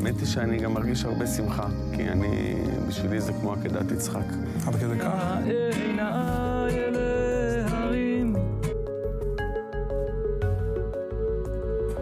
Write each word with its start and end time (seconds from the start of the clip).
האמת 0.00 0.18
היא 0.18 0.26
שאני 0.26 0.58
גם 0.58 0.74
מרגיש 0.74 1.04
הרבה 1.04 1.26
שמחה, 1.26 1.66
כי 1.96 2.08
אני, 2.08 2.54
בשבילי 2.88 3.20
זה 3.20 3.32
כמו 3.32 3.52
עקדת 3.52 3.90
יצחק. 3.92 4.24
עד 4.66 4.76
כדי 4.76 4.98
כך? 4.98 5.12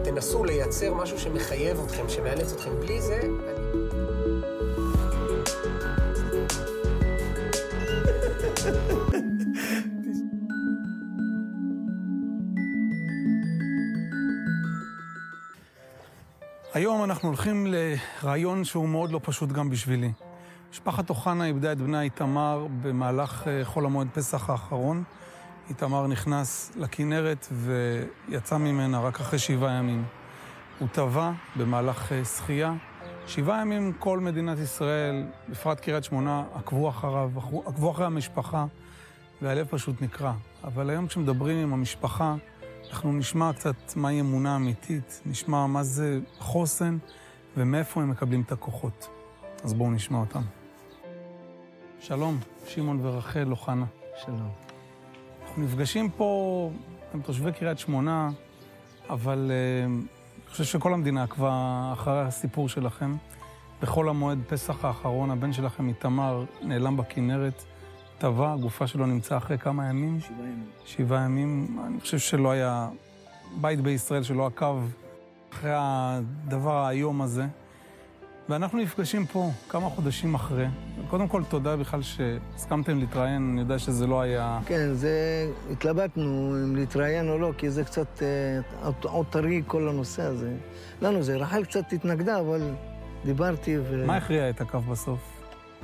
תנסו 0.03 0.45
לייצר 0.45 0.93
משהו 0.93 1.19
שמחייב 1.19 1.79
אתכם, 1.85 2.09
שמאלץ 2.09 2.53
אתכם. 2.53 2.71
בלי 2.79 3.01
זה... 3.01 3.19
היום 16.89 17.03
אנחנו 17.03 17.27
הולכים 17.27 17.67
לרעיון 17.69 18.63
שהוא 18.63 18.89
מאוד 18.89 19.11
לא 19.11 19.19
פשוט 19.23 19.49
גם 19.49 19.69
בשבילי. 19.69 20.11
משפחת 20.71 21.09
אוחנה 21.09 21.45
איבדה 21.45 21.71
את 21.71 21.77
בנה 21.77 22.01
איתמר 22.01 22.67
במהלך 22.81 23.47
אה, 23.47 23.65
חול 23.65 23.85
המועד 23.85 24.07
פסח 24.13 24.49
האחרון. 24.49 25.03
איתמר 25.69 26.07
נכנס 26.07 26.71
לכנרת 26.75 27.47
ויצא 27.51 28.57
ממנה 28.57 28.99
רק 28.99 29.19
אחרי 29.19 29.39
שבעה 29.39 29.71
ימים. 29.71 30.03
הוא 30.79 30.87
טבע 30.87 31.31
במהלך 31.55 32.11
אה, 32.11 32.25
שחייה. 32.25 32.73
שבעה 33.27 33.61
ימים 33.61 33.93
כל 33.99 34.19
מדינת 34.19 34.57
ישראל, 34.57 35.23
בפרט 35.49 35.79
קריית 35.79 36.03
שמונה, 36.03 36.43
עקבו 36.55 36.89
אחריו, 36.89 37.29
עקבו 37.65 37.91
אחרי 37.91 38.05
המשפחה, 38.05 38.65
והלב 39.41 39.67
פשוט 39.69 40.01
נקרע. 40.01 40.33
אבל 40.63 40.89
היום 40.89 41.07
כשמדברים 41.07 41.57
עם 41.57 41.73
המשפחה, 41.73 42.35
אנחנו 42.87 43.13
נשמע 43.13 43.53
קצת 43.53 43.75
מהי 43.95 44.19
אמונה 44.19 44.55
אמיתית, 44.55 45.21
נשמע 45.25 45.67
מה 45.67 45.83
זה 45.83 46.19
חוסן 46.39 46.97
ומאיפה 47.57 48.01
הם 48.01 48.09
מקבלים 48.09 48.41
את 48.41 48.51
הכוחות. 48.51 49.09
אז 49.63 49.73
בואו 49.73 49.91
נשמע 49.91 50.17
אותם. 50.17 50.41
שלום, 51.99 52.39
שמעון 52.65 52.99
ורחל 53.05 53.47
אוחנה. 53.51 53.85
שלום. 54.25 54.49
אנחנו 55.41 55.63
נפגשים 55.63 56.09
פה, 56.09 56.71
אתם 57.09 57.21
תושבי 57.21 57.51
קריית 57.51 57.79
שמונה, 57.79 58.29
אבל 59.09 59.51
uh, 59.51 59.87
אני 59.87 60.51
חושב 60.51 60.63
שכל 60.63 60.93
המדינה 60.93 61.23
עקבה 61.23 61.89
אחרי 61.93 62.21
הסיפור 62.21 62.69
שלכם. 62.69 63.15
בחול 63.81 64.09
המועד 64.09 64.39
פסח 64.47 64.85
האחרון, 64.85 65.31
הבן 65.31 65.53
שלכם 65.53 65.87
איתמר 65.87 66.45
נעלם 66.61 66.97
בכנרת, 66.97 67.63
טבע, 68.19 68.53
הגופה 68.53 68.87
שלו 68.87 69.05
נמצאה 69.05 69.37
אחרי 69.37 69.57
כמה 69.57 69.89
ימים? 69.89 70.19
שבעה 70.19 70.37
ימים. 70.39 70.65
שבעה 70.85 71.21
ימים. 71.25 71.79
אני 71.87 71.99
חושב 71.99 72.17
שלא 72.17 72.51
היה 72.51 72.89
בית 73.61 73.81
בישראל 73.81 74.23
שלא 74.23 74.45
עקב 74.45 74.81
אחרי 75.53 75.71
הדבר 75.73 76.77
האיום 76.77 77.21
הזה. 77.21 77.45
ואנחנו 78.49 78.79
נפגשים 78.79 79.25
פה 79.25 79.51
כמה 79.69 79.89
חודשים 79.89 80.35
אחרי. 80.35 80.65
קודם 81.09 81.27
כל, 81.27 81.43
תודה 81.49 81.77
בכלל 81.77 82.01
שהסכמתם 82.01 82.99
להתראיין, 82.99 83.49
אני 83.51 83.59
יודע 83.61 83.79
שזה 83.79 84.07
לא 84.07 84.21
היה... 84.21 84.59
כן, 84.65 84.93
זה... 84.93 85.47
התלבטנו 85.71 86.55
אם 86.65 86.75
להתראיין 86.75 87.29
או 87.29 87.37
לא, 87.37 87.51
כי 87.57 87.69
זה 87.69 87.83
קצת 87.83 88.23
אה, 88.23 88.89
עוד 89.03 89.25
טרי 89.29 89.63
כל 89.67 89.89
הנושא 89.89 90.23
הזה. 90.23 90.53
לנו 91.01 91.23
זה, 91.23 91.37
רחל 91.37 91.65
קצת 91.65 91.93
התנגדה, 91.93 92.39
אבל 92.39 92.61
דיברתי 93.25 93.77
ו... 93.77 94.03
מה 94.07 94.15
הכריע 94.15 94.49
את 94.49 94.61
הקו 94.61 94.79
בסוף? 94.79 95.19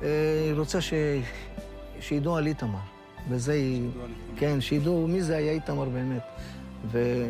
אה, 0.03 0.07
היא 0.45 0.53
רוצה 0.53 0.81
ש... 0.81 0.93
שידעו 1.99 2.37
על 2.37 2.47
איתמר. 2.47 2.79
וזה 3.29 3.53
היא... 3.53 3.89
כן, 4.37 4.61
שידעו 4.61 5.07
מי 5.07 5.21
זה 5.21 5.37
היה 5.37 5.51
איתמר 5.51 5.89
באמת. 5.89 6.23
ו... 6.91 7.25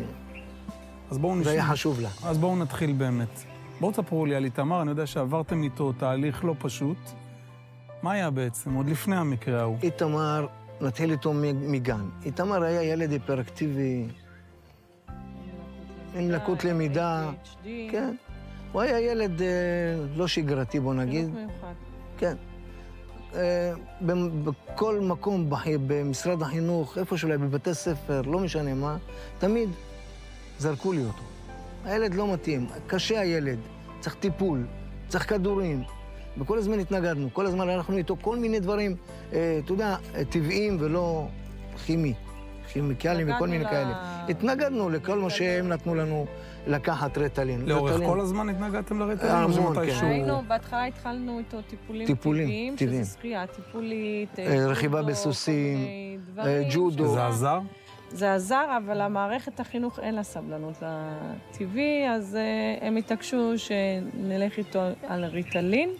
אז 1.10 1.18
בואו 1.18 1.34
נשמע. 1.34 1.44
זה 1.44 1.50
היה 1.50 1.64
חשוב 1.64 2.00
לה. 2.00 2.08
אז 2.24 2.38
בואו 2.38 2.56
נתחיל 2.56 2.92
באמת. 2.92 3.42
בואו 3.80 3.92
תספרו 3.92 4.26
לי 4.26 4.34
על 4.34 4.44
איתמר, 4.44 4.82
אני 4.82 4.90
יודע 4.90 5.06
שעברתם 5.06 5.62
איתו 5.62 5.92
תהליך 5.92 6.44
לא 6.44 6.54
פשוט. 6.58 6.98
מה 8.02 8.12
היה 8.12 8.30
בעצם, 8.30 8.74
עוד 8.74 8.88
לפני 8.88 9.16
המקרה 9.16 9.60
ההוא? 9.60 9.76
איתמר, 9.82 10.46
נתחיל 10.80 11.10
איתו 11.10 11.32
מגן. 11.54 12.08
איתמר 12.24 12.62
היה 12.62 12.82
ילד 12.82 13.10
היפראקטיבי, 13.10 14.06
עם 16.14 16.30
לקות 16.30 16.64
למידה. 16.64 17.30
כן. 17.64 18.14
הוא 18.72 18.82
היה 18.82 19.00
ילד 19.00 19.42
אה, 19.42 19.46
לא 20.16 20.28
שגרתי, 20.28 20.80
בוא 20.80 20.94
נגיד. 20.94 21.34
כן. 22.18 22.36
אה, 23.36 23.72
בכל 24.44 25.00
מקום 25.00 25.50
במשרד 25.86 26.42
החינוך, 26.42 26.98
איפה 26.98 27.16
היה, 27.28 27.38
בבתי 27.38 27.74
ספר, 27.74 28.22
לא 28.22 28.38
משנה 28.38 28.74
מה, 28.74 28.96
תמיד 29.38 29.68
זרקו 30.58 30.92
לי 30.92 31.04
אותו. 31.04 31.22
הילד 31.84 32.14
לא 32.14 32.32
מתאים, 32.32 32.66
קשה 32.86 33.20
הילד, 33.20 33.58
צריך 34.00 34.14
טיפול, 34.14 34.66
צריך 35.08 35.28
כדורים. 35.30 35.82
וכל 36.38 36.58
הזמן 36.58 36.80
התנגדנו, 36.80 37.28
כל 37.32 37.46
הזמן 37.46 37.68
הלכנו 37.68 37.96
איתו 37.96 38.16
כל 38.20 38.36
מיני 38.36 38.60
דברים, 38.60 38.96
אה, 39.32 39.60
אתה 39.64 39.72
יודע, 39.72 39.96
טבעיים 40.30 40.76
ולא 40.80 41.28
כימי, 41.86 42.14
כימיקלים 42.72 43.30
וכל 43.34 43.48
מיני 43.48 43.64
ל... 43.64 43.68
כאלה. 43.68 44.24
התנגדנו 44.28 44.90
לכל 44.90 45.18
מה 45.18 45.30
שהם 45.30 45.68
נתנו 45.68 45.94
לנו 45.94 46.26
לקחת 46.66 47.18
רטלין. 47.18 47.66
לאורך 47.66 47.92
רטלין. 47.92 48.08
כל 48.08 48.20
הזמן 48.20 48.48
התנגדתם 48.48 48.98
לרטלין? 48.98 49.32
המון, 49.32 49.86
כן. 49.86 49.94
שהוא... 49.94 50.08
היינו, 50.08 50.42
בהתחלה 50.48 50.86
התחלנו 50.86 51.38
איתו 51.38 51.62
טיפולים, 51.62 52.06
טיפולים 52.06 52.44
טבעיים, 52.46 52.76
טבעיים. 52.76 53.04
שזה 53.04 53.16
שחייה 53.18 53.46
טיפולית, 53.46 54.38
אה, 54.38 54.66
רכיבה 54.66 55.02
בסוסים, 55.02 55.78
אה, 56.38 56.62
ג'ודו. 56.70 57.08
זה 57.08 57.26
עזר? 57.26 57.58
זה 58.10 58.34
עזר, 58.34 58.78
אבל 58.86 59.00
המערכת 59.00 59.60
החינוך 59.60 59.98
אין 59.98 60.14
לה 60.14 60.22
סבלנות 60.22 60.82
לטבעי, 60.82 62.10
אז 62.10 62.38
הם 62.80 62.96
התעקשו 62.96 63.52
שנלך 63.56 64.58
איתו 64.58 64.80
על 65.08 65.24
ריטלין. 65.24 65.90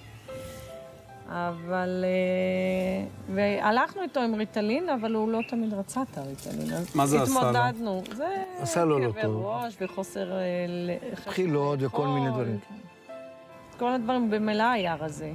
אבל... 1.28 2.04
Uh, 2.04 3.32
והלכנו 3.34 4.02
איתו 4.02 4.20
עם 4.20 4.34
ריטלין, 4.34 4.88
אבל 4.88 5.14
הוא 5.14 5.28
לא 5.28 5.40
תמיד 5.48 5.74
רצה 5.74 6.02
את 6.02 6.18
הריטלין. 6.18 6.70
מה 6.94 7.06
זה 7.06 7.22
עשה 7.22 7.40
לו? 7.40 7.46
התמודדנו. 7.46 8.02
זה 8.12 8.28
עשה 8.60 8.84
לו 8.84 8.98
לא 8.98 9.12
טוב. 9.22 9.46
ראש 9.46 9.76
וחוסר... 9.80 10.32
בחילות 11.26 11.78
וכל 11.82 12.06
מיני 12.06 12.30
דברים. 12.30 12.58
כל 13.78 13.92
הדברים 13.92 14.30
במילא 14.30 14.62
היה 14.62 14.94
רזה. 14.94 15.32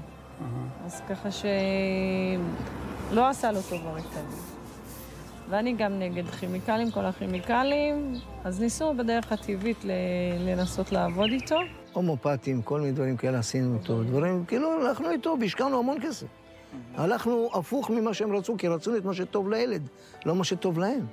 אז 0.85 1.01
ככה 1.09 1.29
שלא 1.31 3.27
עשה 3.29 3.51
לו 3.51 3.59
טוב 3.69 3.87
הריטלין. 3.87 4.25
ואני 5.49 5.73
גם 5.73 5.99
נגד 5.99 6.29
כימיקלים, 6.29 6.91
כל 6.91 7.05
הכימיקלים, 7.05 8.13
אז 8.43 8.61
ניסו 8.61 8.93
בדרך 8.93 9.31
הטבעית 9.31 9.85
לנסות 10.39 10.91
לעבוד 10.91 11.29
איתו. 11.29 11.59
הומופטים, 11.93 12.61
כל 12.61 12.79
מיני 12.79 12.91
דברים 12.91 13.17
כאלה 13.17 13.39
עשינו 13.39 13.77
איתו, 13.81 14.03
דברים, 14.03 14.45
כאילו 14.45 14.71
הלכנו 14.71 15.09
איתו 15.09 15.37
והשקענו 15.41 15.79
המון 15.79 15.97
כסף. 16.03 16.27
הלכנו 16.95 17.49
הפוך 17.53 17.89
ממה 17.89 18.13
שהם 18.13 18.35
רצו, 18.35 18.57
כי 18.57 18.67
רצו 18.67 18.97
את 18.97 19.05
מה 19.05 19.13
שטוב 19.13 19.49
לילד, 19.49 19.81
לא 20.25 20.35
מה 20.35 20.43
שטוב 20.43 20.79
להם. 20.79 21.05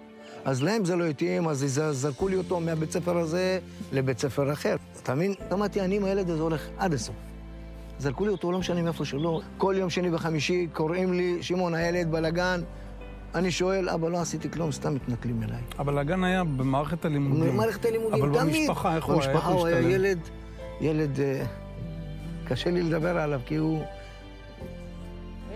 אז 0.44 0.62
להם 0.62 0.84
זה 0.84 0.96
לא 0.96 1.04
התאים, 1.04 1.48
אז 1.48 1.80
זרקו 1.92 2.28
לי 2.28 2.36
אותו 2.36 2.60
מהבית 2.60 2.92
ספר 2.92 3.18
הזה 3.18 3.58
לבית 3.92 4.18
ספר 4.18 4.52
אחר. 4.52 4.76
אתה 5.02 5.14
מבין? 5.14 5.34
אמרתי, 5.52 5.80
אני 5.80 5.96
עם 5.96 6.04
הילד 6.04 6.30
הזה 6.30 6.42
הולך 6.42 6.68
עד 6.78 6.94
הסוף. 6.94 7.14
זרקו 7.98 8.24
לי 8.24 8.30
אותו, 8.30 8.52
לא 8.52 8.58
משנה 8.58 8.82
מאיפה 8.82 9.04
שלא. 9.04 9.40
כל 9.56 9.74
יום 9.78 9.90
שני 9.90 10.14
וחמישי 10.14 10.66
קוראים 10.72 11.12
לי, 11.12 11.42
שמעון 11.42 11.74
הילד 11.74 12.10
בלגן. 12.10 12.60
אני 13.34 13.50
שואל, 13.50 13.88
אבא, 13.88 14.08
לא 14.08 14.20
עשיתי 14.20 14.50
כלום, 14.50 14.72
סתם 14.72 14.94
מתנכלים 14.94 15.42
אליי. 15.42 15.60
אבל 15.78 15.98
הגן 15.98 16.24
היה 16.24 16.44
במערכת 16.44 17.04
הלימודים. 17.04 17.52
במערכת 17.52 17.84
הלימודים, 17.84 18.24
אבל 18.24 18.38
תמיד. 18.38 18.68
במשפחה, 18.68 18.96
איך 18.96 19.04
הוא 19.04 19.14
היה? 19.14 19.28
במשפחה 19.28 19.48
הוא 19.48 19.66
היה? 19.66 19.80
ילד, 19.80 20.18
ילד, 20.80 21.20
אה, 21.20 21.44
קשה 22.48 22.70
לי 22.70 22.82
לדבר 22.82 23.18
עליו, 23.18 23.40
כי 23.46 23.56
הוא 23.56 23.82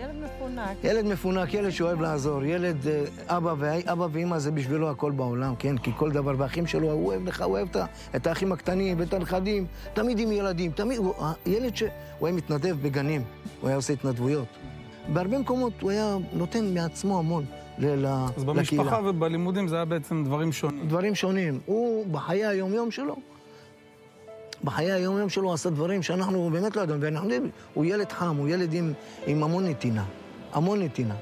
ילד 0.01 0.15
מפונק. 0.25 0.77
ילד 0.83 1.05
מפונק, 1.05 1.53
ילד 1.53 1.69
שאוהב 1.69 2.01
לעזור, 2.01 2.43
ילד, 2.43 2.87
אה, 2.87 3.03
אבא, 3.37 3.53
וה- 3.57 3.91
אבא 3.91 4.07
ואמא 4.11 4.39
זה 4.39 4.51
בשבילו 4.51 4.89
הכל 4.89 5.11
בעולם, 5.11 5.53
כן? 5.59 5.77
כי 5.77 5.91
כל 5.97 6.11
דבר, 6.11 6.33
והאחים 6.37 6.67
שלו, 6.67 6.91
הוא 6.91 7.07
אוהב 7.07 7.27
לך, 7.27 7.41
הוא 7.41 7.51
אוהב 7.51 7.67
את 8.15 8.27
האחים 8.27 8.51
הקטנים 8.51 8.99
ואת 8.99 9.13
הנכדים, 9.13 9.65
תמיד 9.93 10.19
עם 10.19 10.31
ילדים, 10.31 10.71
תמיד, 10.71 10.97
הוא, 10.97 11.13
ילד 11.45 11.75
שהוא 11.75 11.89
היה 12.21 12.31
מתנדב 12.31 12.75
בגנים, 12.81 13.21
הוא 13.61 13.67
היה 13.67 13.75
עושה 13.75 13.93
התנדבויות. 13.93 14.45
בהרבה 15.13 15.37
מקומות 15.37 15.73
הוא 15.81 15.91
היה 15.91 16.17
נותן 16.33 16.73
מעצמו 16.73 17.19
המון 17.19 17.45
ל- 17.79 18.05
אז 18.05 18.29
לקהילה. 18.37 18.53
במשפחה 18.53 18.99
ובלימודים 19.05 19.67
זה 19.67 19.75
היה 19.75 19.85
בעצם 19.85 20.23
דברים 20.25 20.51
שונים. 20.51 20.87
דברים 20.87 21.15
שונים. 21.15 21.59
הוא, 21.65 22.05
בחיי 22.11 22.45
היום-יום 22.45 22.91
שלו, 22.91 23.15
בחיי 24.63 24.91
היום-יום 24.91 25.29
שלו 25.29 25.43
הוא 25.43 25.53
עשה 25.53 25.69
דברים 25.69 26.03
שאנחנו 26.03 26.49
באמת 26.49 26.75
לא 26.75 26.81
ידענו, 26.81 27.01
ואנחנו 27.01 27.29
יודעים, 27.29 27.51
הוא 27.73 27.85
ילד 27.85 28.11
חם, 28.11 28.35
הוא 28.35 28.49
ילד 28.49 28.73
עם, 28.73 28.93
עם 29.27 29.43
המון 29.43 29.67
נתינה, 29.67 30.03
המון 30.53 30.81
נתינה. 30.81 31.15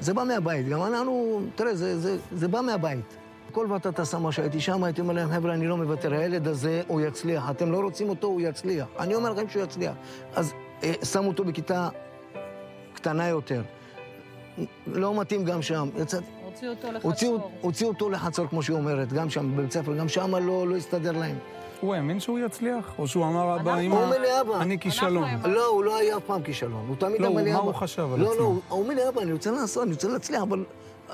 זה 0.00 0.14
בא 0.14 0.24
מהבית, 0.24 0.68
גם 0.68 0.82
אנחנו, 0.82 1.40
תראה, 1.54 1.74
זה, 1.74 1.98
זה, 2.00 2.16
זה 2.32 2.48
בא 2.48 2.60
מהבית. 2.60 3.16
כל 3.52 3.72
ותת 3.72 4.06
שמה 4.06 4.32
שהייתי 4.32 4.60
שם, 4.60 4.84
הייתי 4.84 5.00
אומר 5.00 5.14
להם, 5.14 5.30
חבר'ה, 5.30 5.54
אני 5.54 5.66
לא 5.66 5.76
מוותר, 5.76 6.14
הילד 6.14 6.48
הזה, 6.48 6.82
הוא 6.86 7.00
יצליח. 7.00 7.50
אתם 7.50 7.72
לא 7.72 7.80
רוצים 7.80 8.08
אותו, 8.08 8.26
הוא 8.26 8.40
יצליח. 8.40 8.86
אני 8.98 9.14
אומר 9.14 9.32
לכם 9.32 9.48
שהוא 9.48 9.62
יצליח. 9.62 9.92
אז 10.34 10.52
אה, 10.82 10.92
שמו 11.04 11.28
אותו 11.28 11.44
בכיתה 11.44 11.88
קטנה 12.94 13.28
יותר. 13.28 13.62
לא 14.86 15.20
מתאים 15.20 15.44
גם 15.44 15.62
שם. 15.62 15.88
יצאתי... 15.98 16.26
הוציאו 16.44 16.70
אותו 16.70 16.88
הוציאו, 17.02 17.34
לחצור. 17.34 17.50
הוציאו 17.60 17.88
אותו 17.88 18.10
לחצור, 18.10 18.46
כמו 18.46 18.62
שהיא 18.62 18.76
אומרת, 18.76 19.12
גם 19.12 19.30
שם 19.30 19.56
בבית 19.56 19.72
ספר, 19.72 19.94
גם 19.94 20.08
שם 20.08 20.34
לא, 20.34 20.68
לא 20.68 20.76
הסתדר 20.76 21.12
להם. 21.12 21.36
הוא 21.80 21.94
האמין 21.94 22.20
שהוא 22.20 22.38
יצליח? 22.38 22.94
או 22.98 23.08
שהוא 23.08 23.24
אמר, 23.24 23.56
אבא, 23.56 23.78
אמא, 23.78 23.94
הוא 23.94 24.04
אומר 24.04 24.18
לי, 24.18 24.40
אבא. 24.40 24.60
אני 24.60 24.78
כישלון. 24.78 25.28
לא, 25.44 25.66
הוא 25.66 25.84
לא 25.84 25.96
היה 25.96 26.16
אף 26.16 26.22
פעם 26.26 26.42
כישלון. 26.42 26.84
הוא 26.88 26.96
תמיד 26.96 27.20
לא, 27.20 27.26
אמר 27.26 27.42
לי, 27.42 27.52
מה 27.52 27.58
אבא... 27.58 27.66
הוא 27.66 27.74
חשב 27.74 28.08
על 28.12 28.20
לא, 28.20 28.32
עצמו? 28.32 28.40
לא, 28.44 28.44
הוא 28.68 28.82
אומר 28.82 28.94
לי, 28.94 29.08
אבא, 29.08 29.22
אני 29.22 29.32
רוצה 29.32 29.50
לעשות, 29.50 29.82
אני 29.82 29.92
רוצה 29.92 30.08
להצליח, 30.08 30.42
אבל 30.42 30.64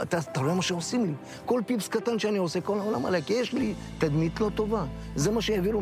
אתה, 0.02 0.18
אתה 0.18 0.40
רואה 0.40 0.54
מה 0.54 0.62
שעושים 0.62 1.04
לי. 1.04 1.12
כל 1.46 1.60
פיפס 1.66 1.88
קטן 1.88 2.18
שאני 2.18 2.38
עושה, 2.38 2.60
כל 2.60 2.78
העולם 2.78 3.06
עליי, 3.06 3.22
כי 3.22 3.32
יש 3.32 3.52
לי 3.52 3.74
תדמית 3.98 4.40
לא 4.40 4.50
טובה. 4.54 4.84
זה 5.16 5.30
מה 5.30 5.42
שהעבירו 5.42 5.80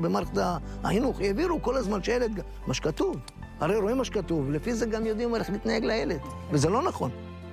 במערכת 0.00 0.38
החינוך, 0.84 1.20
העבירו 1.20 1.62
כל 1.62 1.76
הזמן 1.76 2.02
שילד, 2.02 2.40
מה 2.66 2.74
שכתוב. 2.74 3.16
הרי 3.60 3.76
רואים 3.76 3.98
מה 3.98 4.04
שכתוב, 4.04 4.50
לפי 4.50 4.74
זה 4.74 4.86
גם 4.86 5.06
יודעים 5.06 5.34
איך 5.34 5.50
להתנהג 5.50 5.84
לילד. 5.84 6.20
וזה 6.50 6.70
לא 6.70 6.82
נכון. 6.82 7.10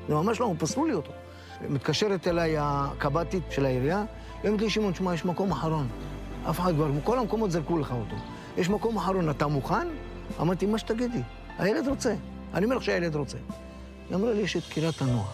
זה 0.07 0.13
ממש 0.15 0.39
לא, 0.39 0.53
פסלו 0.59 0.85
לי 0.85 0.93
אותו. 0.93 1.11
מתקשרת 1.69 2.27
אליי 2.27 2.55
הקב"טית 2.59 3.43
של 3.49 3.65
העירייה, 3.65 4.03
היא 4.43 4.49
אומרת 4.49 4.61
לי, 4.61 4.69
שמעון, 4.69 4.93
תשמע, 4.93 5.13
יש 5.13 5.25
מקום 5.25 5.51
אחרון. 5.51 5.87
אף 6.49 6.59
אחד 6.59 6.73
כבר, 6.75 6.89
כל 7.03 7.19
המקומות 7.19 7.51
זרקו 7.51 7.77
לך 7.77 7.91
אותו. 7.91 8.15
יש 8.57 8.69
מקום 8.69 8.97
אחרון, 8.97 9.29
אתה 9.29 9.47
מוכן? 9.47 9.87
אמרתי, 10.41 10.65
מה 10.65 10.77
שתגידי. 10.77 11.21
הילד 11.57 11.87
רוצה. 11.87 12.15
אני 12.53 12.65
אומר 12.65 12.75
לך 12.77 12.83
שהילד 12.83 13.15
רוצה. 13.15 13.37
היא 14.09 14.15
אמרה 14.15 14.33
לי, 14.33 14.41
יש 14.41 14.57
את 14.57 14.63
קהילת 14.69 15.01
הנוער. 15.01 15.25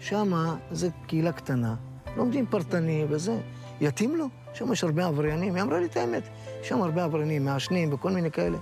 שמה 0.00 0.56
זה 0.70 0.88
קהילה 1.06 1.32
קטנה, 1.32 1.74
לומדים 2.16 2.46
פרטני 2.46 3.04
וזה. 3.08 3.38
יתאים 3.80 4.16
לו? 4.16 4.26
שם 4.54 4.72
יש 4.72 4.84
הרבה 4.84 5.06
עבריינים. 5.06 5.54
היא 5.54 5.62
אמרה 5.62 5.80
לי 5.80 5.86
את 5.86 5.96
האמת, 5.96 6.22
יש 6.60 6.68
שם 6.68 6.82
הרבה 6.82 7.04
עבריינים, 7.04 7.44
מעשנים 7.44 7.92
וכל 7.92 8.10
מיני 8.10 8.30
כאלה. 8.30 8.58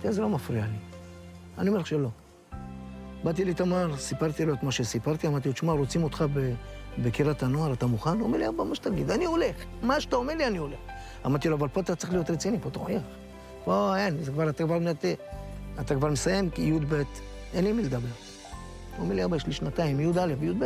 תראה, 0.00 0.12
זה 0.12 0.20
לא 0.20 0.28
מפריע 0.28 0.64
לי. 0.66 0.76
אני 1.58 1.68
אומר 1.68 1.80
לך 1.80 1.86
שלא. 1.86 2.08
באתי 3.24 3.44
לתמר, 3.44 3.96
סיפרתי 3.96 4.44
לו 4.44 4.54
את 4.54 4.62
מה 4.62 4.72
שסיפרתי, 4.72 5.26
אמרתי 5.26 5.48
לו, 5.48 5.54
תשמע, 5.54 5.72
רוצים 5.72 6.04
אותך 6.04 6.24
בקהילת 6.98 7.42
הנוער, 7.42 7.72
אתה 7.72 7.86
מוכן? 7.86 8.10
הוא 8.10 8.22
אומר 8.22 8.38
לי, 8.38 8.48
אבא, 8.48 8.64
מה 8.64 8.74
שתגיד, 8.74 9.10
אני 9.10 9.24
הולך. 9.24 9.56
מה 9.82 10.00
שאתה 10.00 10.16
אומר 10.16 10.34
לי, 10.34 10.46
אני 10.46 10.58
הולך. 10.58 10.78
אמרתי 11.26 11.48
לו, 11.48 11.56
אבל 11.56 11.68
פה 11.68 11.80
אתה 11.80 11.96
צריך 11.96 12.12
להיות 12.12 12.30
רציני, 12.30 12.58
פה 12.60 12.70
תוכיח. 12.70 13.02
פה 13.64 13.96
אין, 13.96 14.22
זה 14.22 14.30
כבר, 14.32 14.48
אתה 14.48 14.64
כבר, 14.64 14.78
מת- 14.78 15.04
אתה 15.80 15.94
כבר 15.94 16.08
מסיים, 16.08 16.50
י"ב, 16.58 17.02
אין 17.54 17.64
לי 17.64 17.72
מי 17.72 17.82
לדבר. 17.82 18.08
הוא 18.96 19.04
אומר 19.04 19.14
לי, 19.14 19.24
אבא, 19.24 19.36
יש 19.36 19.46
לי 19.46 19.52
שנתיים, 19.52 20.00
י"א 20.00 20.34
וי"ב. 20.40 20.64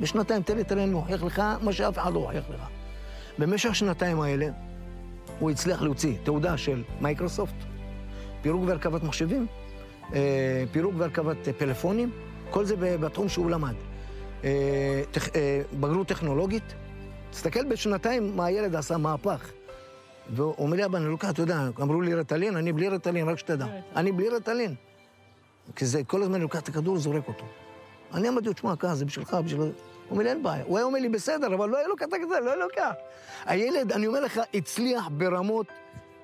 בשנתיים, 0.00 0.42
תן 0.42 0.56
לי, 0.56 0.64
תראה, 0.64 0.84
אני 0.84 0.92
אוכיח 0.92 1.22
לך 1.22 1.42
מה 1.62 1.72
שאף 1.72 1.98
אחד 1.98 2.12
לא 2.12 2.18
הוכיח 2.18 2.44
לך. 2.50 2.60
במשך 3.38 3.70
השנתיים 3.70 4.20
האלה, 4.20 4.48
הוא 5.38 5.50
הצליח 5.50 5.82
להוציא 5.82 6.16
תעודה 6.24 6.56
של 6.56 6.82
מייקרוסופט, 7.00 7.54
פירוק 8.42 8.62
והרכבת 8.66 9.02
מחשבים, 9.02 9.46
אה, 10.14 10.64
פירוק 10.72 10.94
והרכבת 10.98 11.36
פלאפונים, 11.58 12.10
כל 12.50 12.64
זה 12.64 12.74
בתחום 12.78 13.28
שהוא 13.28 13.50
למד. 13.50 13.74
אה, 14.44 14.48
אה, 15.36 15.62
בגרות 15.80 16.08
טכנולוגית, 16.08 16.74
תסתכל 17.30 17.64
בשנתיים 17.64 18.36
מה 18.36 18.44
הילד 18.46 18.74
עשה, 18.74 18.96
מהפך. 18.96 19.50
והוא 20.32 20.54
אומר 20.58 20.76
לי, 20.76 20.84
אבא, 20.84 20.98
אני 20.98 21.06
לוקח, 21.06 21.30
אתה 21.30 21.42
יודע, 21.42 21.68
אמרו 21.80 22.00
לי 22.00 22.14
רטלין, 22.14 22.56
אני 22.56 22.72
בלי 22.72 22.88
רטלין, 22.88 23.28
רק 23.28 23.38
שתדע. 23.38 23.66
אני 23.96 24.12
בלי 24.12 24.28
רטלין. 24.28 24.74
כי 25.76 25.86
זה, 25.86 26.04
כל 26.04 26.22
הזמן 26.22 26.34
אני 26.34 26.42
לוקח 26.42 26.60
את 26.60 26.68
הכדור 26.68 26.94
וזורק 26.94 27.28
אותו. 27.28 27.44
אני 28.14 28.28
אמרתי 28.28 28.46
לו, 28.46 28.52
תשמע, 28.52 28.76
ככה, 28.76 28.94
זה 28.94 29.04
בשבילך, 29.04 29.34
בשביל... 29.44 29.60
הוא 29.60 29.70
אומר 30.10 30.22
לי, 30.22 30.30
אין 30.30 30.42
בעיה. 30.42 30.64
הוא 30.66 30.78
היה 30.78 30.86
אומר 30.86 30.98
לי, 30.98 31.08
בסדר, 31.08 31.54
אבל 31.54 31.68
לא 31.68 31.76
היה 31.76 31.88
לוקח 31.88 32.04
את 32.08 32.12
הכדור, 32.12 32.38
לא 32.38 32.50
היה 32.50 32.56
לוקח. 32.56 32.92
הילד, 33.44 33.92
אני 33.92 34.06
אומר 34.06 34.20
לך, 34.20 34.40
הצליח 34.54 35.08
ברמות 35.12 35.66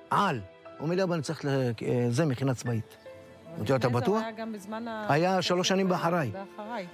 על. 0.09 0.39
הוא 0.63 0.83
אומר 0.83 0.95
לי, 0.95 1.03
אבא, 1.03 1.13
אני 1.13 1.23
צריך 1.23 1.45
ל... 1.45 1.49
אה, 1.49 2.07
זה, 2.09 2.25
מכינה 2.25 2.53
צבאית. 2.53 2.97
אמרתי 3.57 3.71
לו, 3.71 3.77
אתה 3.77 3.87
זה 3.87 3.93
בטוח? 3.93 4.21
היה 4.23 4.31
גם 4.31 4.53
בזמן 4.53 4.87
ה... 4.87 5.05
היה 5.09 5.41
שלוש 5.41 5.67
שנים. 5.67 5.89
באחריי. 5.89 6.31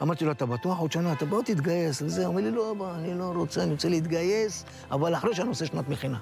אמרתי 0.02 0.26
לו, 0.26 0.32
אתה 0.32 0.46
בטוח? 0.46 0.80
עוד 0.80 0.92
שנה, 0.92 1.14
אתה 1.14 1.26
בוא 1.26 1.42
תתגייס 1.42 2.02
וזה. 2.02 2.22
הוא 2.22 2.28
אומר 2.28 2.42
לי, 2.42 2.52
לא, 2.52 2.72
אבא, 2.72 2.96
אני 2.96 3.20
לא 3.20 3.32
רוצה, 3.36 3.64
אני 3.64 3.72
רוצה 3.72 3.90
להתגייס, 3.90 4.66
אבל 4.92 5.16
אחרי 5.16 5.36
שאני 5.36 5.50
עושה 5.50 5.66
שנת 5.66 5.90
מכינה. 5.90 6.20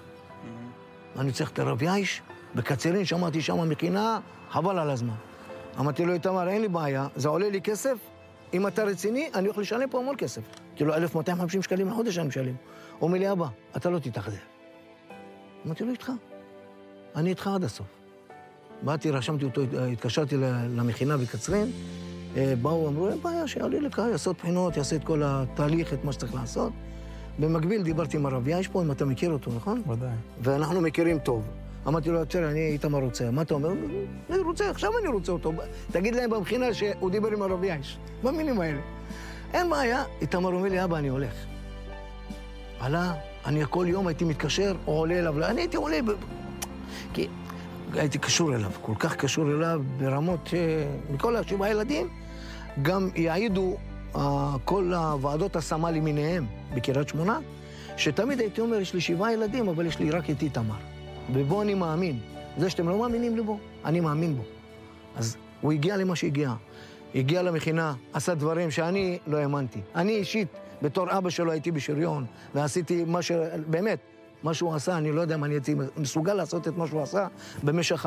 אני 1.19 1.31
צריך 1.31 1.51
את 1.51 1.59
הרב 1.59 1.83
יאיש, 1.83 2.21
בקצרין, 2.55 3.05
שמעתי 3.05 3.41
שם 3.41 3.69
מכינה, 3.69 4.19
חבל 4.49 4.79
על 4.79 4.89
הזמן. 4.89 5.13
אמרתי 5.79 6.05
לו, 6.05 6.13
איתמר, 6.13 6.49
אין 6.49 6.61
לי 6.61 6.67
בעיה, 6.67 7.07
זה 7.15 7.29
עולה 7.29 7.49
לי 7.49 7.61
כסף, 7.61 7.97
אם 8.53 8.67
אתה 8.67 8.83
רציני, 8.83 9.29
אני 9.35 9.47
הולך 9.47 9.57
לשלם 9.57 9.89
פה 9.89 9.99
המון 9.99 10.15
כסף. 10.17 10.41
כאילו, 10.75 10.93
1,250 10.93 11.61
שקלים 11.61 11.87
לחודש 11.87 12.17
אני 12.17 12.27
משלם. 12.27 12.55
הוא 12.99 13.07
אומר 13.07 13.19
לי, 13.19 13.31
אבא, 13.31 13.47
אתה 13.75 13.89
לא 13.89 13.99
תתאכזב. 13.99 14.37
אמרתי 15.65 15.83
לו, 15.83 15.91
איתך. 15.91 16.11
אני 17.15 17.29
איתך 17.29 17.47
עד 17.47 17.63
הסוף. 17.63 17.87
באתי, 18.81 19.11
רשמתי 19.11 19.45
אותו, 19.45 19.61
התקשרתי 19.91 20.37
למכינה 20.75 21.17
בקצרין, 21.17 21.71
אה, 22.37 22.53
באו, 22.61 22.87
אמרו, 22.87 23.09
אין 23.09 23.21
בעיה, 23.21 23.47
שיעלה 23.47 23.79
לכאן, 23.79 24.09
יעשה 24.09 24.33
בחינות, 24.33 24.77
יעשה 24.77 24.95
את 24.95 25.03
כל 25.03 25.21
התהליך, 25.25 25.93
את 25.93 26.03
מה 26.03 26.13
שצריך 26.13 26.33
לעשות. 26.33 26.73
במקביל 27.39 27.83
דיברתי 27.83 28.17
עם 28.17 28.25
הרב 28.25 28.47
אם 28.75 28.91
אתה 28.91 29.05
מכיר 29.05 29.31
אותו, 29.31 29.51
נכון? 29.55 29.81
ודאי. 29.87 30.09
ואנחנו 30.41 30.81
מכירים 30.81 31.19
טוב. 31.19 31.43
אמרתי 31.87 32.09
לו, 32.09 32.25
תראה, 32.25 32.51
אני 32.51 32.67
איתמר 32.67 32.99
רוצה. 32.99 33.31
מה 33.31 33.41
אתה 33.41 33.53
אומר? 33.53 33.69
אני 34.29 34.39
רוצה, 34.39 34.69
עכשיו 34.69 34.91
אני 34.99 35.07
רוצה 35.07 35.31
אותו. 35.31 35.53
תגיד 35.91 36.15
להם 36.15 36.29
במכינה 36.29 36.73
שהוא 36.73 37.11
דיבר 37.11 37.31
עם 37.31 37.41
הרב 37.41 37.63
יאיש. 37.63 37.97
במילים 38.23 38.61
האלה. 38.61 38.79
אין 39.53 39.69
בעיה. 39.69 40.03
איתמר 40.21 40.49
אומר 40.49 40.69
לי, 40.69 40.83
אבא, 40.83 40.97
אני 40.97 41.07
הולך. 41.07 41.33
עלה, 42.79 43.13
אני 43.45 43.63
כל 43.69 43.85
יום 43.89 44.07
הייתי 44.07 44.25
מתקשר, 44.25 44.75
או 44.87 44.97
עולה 44.97 45.19
אליו. 45.19 45.45
אני 45.45 45.61
הייתי 45.61 45.77
עולה, 45.77 45.99
ב... 46.01 46.11
כי 47.13 47.27
הייתי 47.93 48.17
קשור 48.17 48.55
אליו, 48.55 48.71
כל 48.81 48.93
כך 48.99 49.15
קשור 49.15 49.51
אליו 49.51 49.81
ברמות 49.97 50.47
ש... 50.47 50.53
מכל 51.13 51.35
השבעה 51.35 51.69
ילדים, 51.69 52.07
גם 52.81 53.09
יעידו 53.15 53.71
אה, 53.71 53.90
כל 54.65 54.93
הוועדות 54.93 55.55
השמה 55.55 55.91
למיניהם 55.91 56.45
בקריית 56.73 57.09
שמונה, 57.09 57.39
שתמיד 57.97 58.39
הייתי 58.39 58.61
אומר, 58.61 58.77
יש 58.77 58.93
לי 58.93 59.01
שבעה 59.01 59.33
ילדים, 59.33 59.69
אבל 59.69 59.85
יש 59.85 59.99
לי 59.99 60.11
רק 60.11 60.29
את 60.29 60.41
איתמר. 60.41 60.75
ובו 61.33 61.61
אני 61.61 61.73
מאמין. 61.73 62.19
זה 62.57 62.69
שאתם 62.69 62.89
לא 62.89 62.99
מאמינים 62.99 63.35
לי 63.35 63.41
בו, 63.41 63.59
אני 63.85 63.99
מאמין 63.99 64.35
בו. 64.35 64.43
אז 65.15 65.37
הוא 65.61 65.71
הגיע 65.71 65.97
למה 65.97 66.15
שהגיע. 66.15 66.53
הגיע 67.15 67.41
למכינה, 67.41 67.93
עשה 68.13 68.35
דברים 68.35 68.71
שאני 68.71 69.17
לא 69.27 69.37
האמנתי. 69.37 69.81
אני 69.95 70.15
אישית, 70.15 70.47
בתור 70.81 71.17
אבא 71.17 71.29
שלו 71.29 71.51
הייתי 71.51 71.71
בשריון, 71.71 72.25
ועשיתי 72.55 73.03
מה 73.07 73.21
ש... 73.21 73.31
באמת, 73.67 73.99
מה 74.43 74.53
שהוא 74.53 74.75
עשה, 74.75 74.97
אני 74.97 75.11
לא 75.11 75.21
יודע 75.21 75.35
אם 75.35 75.43
אני 75.43 75.53
הייתי 75.53 75.75
מסוגל 75.97 76.33
לעשות 76.33 76.67
את 76.67 76.77
מה 76.77 76.87
שהוא 76.87 77.01
עשה 77.01 77.27
במשך 77.63 78.05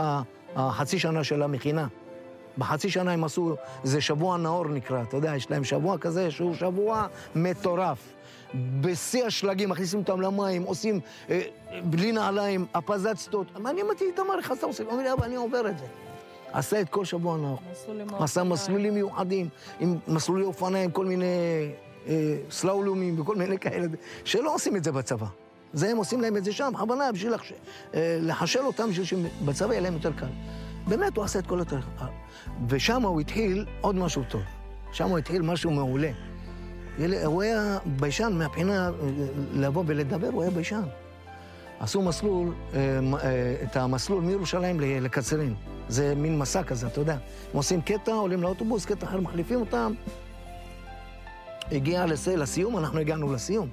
החצי 0.57 0.99
שנה 0.99 1.25
של 1.25 1.43
המכינה. 1.43 1.87
בחצי 2.59 2.91
שנה 2.91 3.13
הם 3.13 3.25
עשו, 3.25 3.55
זה 3.83 4.01
שבוע 4.01 4.37
נאור 4.37 4.69
נקרא, 4.69 5.03
אתה 5.03 5.17
יודע, 5.17 5.37
יש 5.37 5.51
להם 5.51 5.65
שבוע 5.65 5.99
כזה 5.99 6.31
שהוא 6.31 6.55
שבוע 6.55 7.07
מטורף. 7.35 8.15
בשיא 8.81 9.25
השלגים, 9.25 9.69
מכניסים 9.69 9.99
אותם 9.99 10.21
למים, 10.21 10.63
עושים 10.63 11.01
אה, 11.31 11.41
בלי 11.85 12.13
נעליים, 12.13 12.67
הפזצתות. 12.75 13.47
אני 13.67 13.83
אמרתי, 13.83 14.05
איתמר, 14.05 14.39
איך 14.39 14.53
אתה 14.53 14.67
עושה? 14.67 14.83
הוא 14.83 14.93
אומר 14.93 15.03
לי, 15.03 15.13
אבא, 15.13 15.25
אני 15.25 15.35
עובר 15.35 15.69
את 15.69 15.79
זה. 15.79 15.85
עשה 16.53 16.81
את 16.81 16.89
כל 16.89 17.05
שבוע 17.05 17.37
נאור. 17.37 17.59
עשה. 18.19 18.45
מסלולים 18.45 18.95
מיוחדים, 18.95 19.49
עם 19.81 19.99
מסלולי 20.09 20.45
אופניים, 20.45 20.91
כל 20.91 21.07
מיני 21.07 21.25
אה, 22.07 22.37
סלאולומים 22.51 23.21
וכל 23.21 23.37
מיני 23.37 23.59
כאלה, 23.59 23.87
שלא 24.25 24.55
עושים 24.55 24.77
את 24.77 24.85
זה 24.85 24.93
בצבא. 24.93 25.27
זה 25.73 25.91
הם 25.91 25.97
עושים 25.97 26.21
להם 26.21 26.37
את 26.37 26.45
זה 26.45 26.53
שם, 26.53 26.73
בכוונה, 26.75 27.13
בשביל 27.13 27.35
לחש... 27.35 27.53
אה, 27.95 28.19
לחשל 28.21 28.63
אותם, 28.63 28.91
בשביל 28.91 29.07
שבצבא 29.07 29.73
יהיה 29.73 29.81
להם 29.81 29.95
יותר 29.95 30.13
קל. 30.13 30.27
באמת, 30.89 31.17
הוא 31.17 31.25
עשה 31.25 31.39
את 31.39 31.47
כל 31.47 31.61
התהליך. 31.61 31.87
ושם 32.69 33.03
הוא 33.03 33.21
התחיל 33.21 33.67
עוד 33.81 33.95
משהו 33.97 34.23
טוב. 34.29 34.43
שם 34.93 35.09
הוא 35.09 35.19
התחיל 35.19 35.43
משהו 35.43 35.71
מעולה. 35.71 36.11
הוא 37.25 37.43
היה 37.43 37.79
ביישן 37.87 38.33
מהבחינה, 38.39 38.89
אה, 38.89 38.93
לבוא 39.55 39.85
ולדבר, 39.87 40.29
הוא 40.33 40.43
היה 40.43 40.51
ביישן. 40.51 40.83
עשו 41.81 42.03
מסלול, 42.03 42.55
אה, 42.75 42.81
אה, 43.23 43.55
את 43.63 43.77
המסלול 43.77 44.23
מירושלים 44.25 44.81
לקצרין. 44.81 45.55
זה 45.89 46.15
מין 46.15 46.39
מסע 46.39 46.63
כזה, 46.63 46.87
אתה 46.87 47.01
יודע. 47.01 47.13
הם 47.13 47.19
עושים 47.57 47.81
קטע, 47.83 48.13
עולים 48.13 48.43
לאוטובוס, 48.43 48.85
קטע 48.87 49.07
אחר 49.07 49.21
מחליפים 49.21 49.61
אותם. 49.61 49.93
הגיע 51.73 52.07
לס- 52.07 52.29
לסיום, 52.29 52.79
אנחנו 52.79 52.99
הגענו 52.99 53.33
לסיום. 53.33 53.69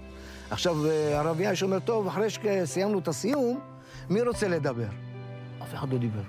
עכשיו, 0.52 0.86
אה, 0.90 1.20
הרב 1.20 1.40
יאש 1.40 1.64
אומר, 1.64 1.80
טוב, 1.80 2.08
אחרי 2.08 2.28
שסיימנו 2.30 3.00
את 3.00 3.08
הסיום, 3.08 3.60
מי 4.10 4.22
רוצה 4.22 4.48
לדבר? 4.48 4.88
אף 5.64 5.74
אחד 5.74 5.94
לא 5.94 5.98
דיבר. 5.98 6.22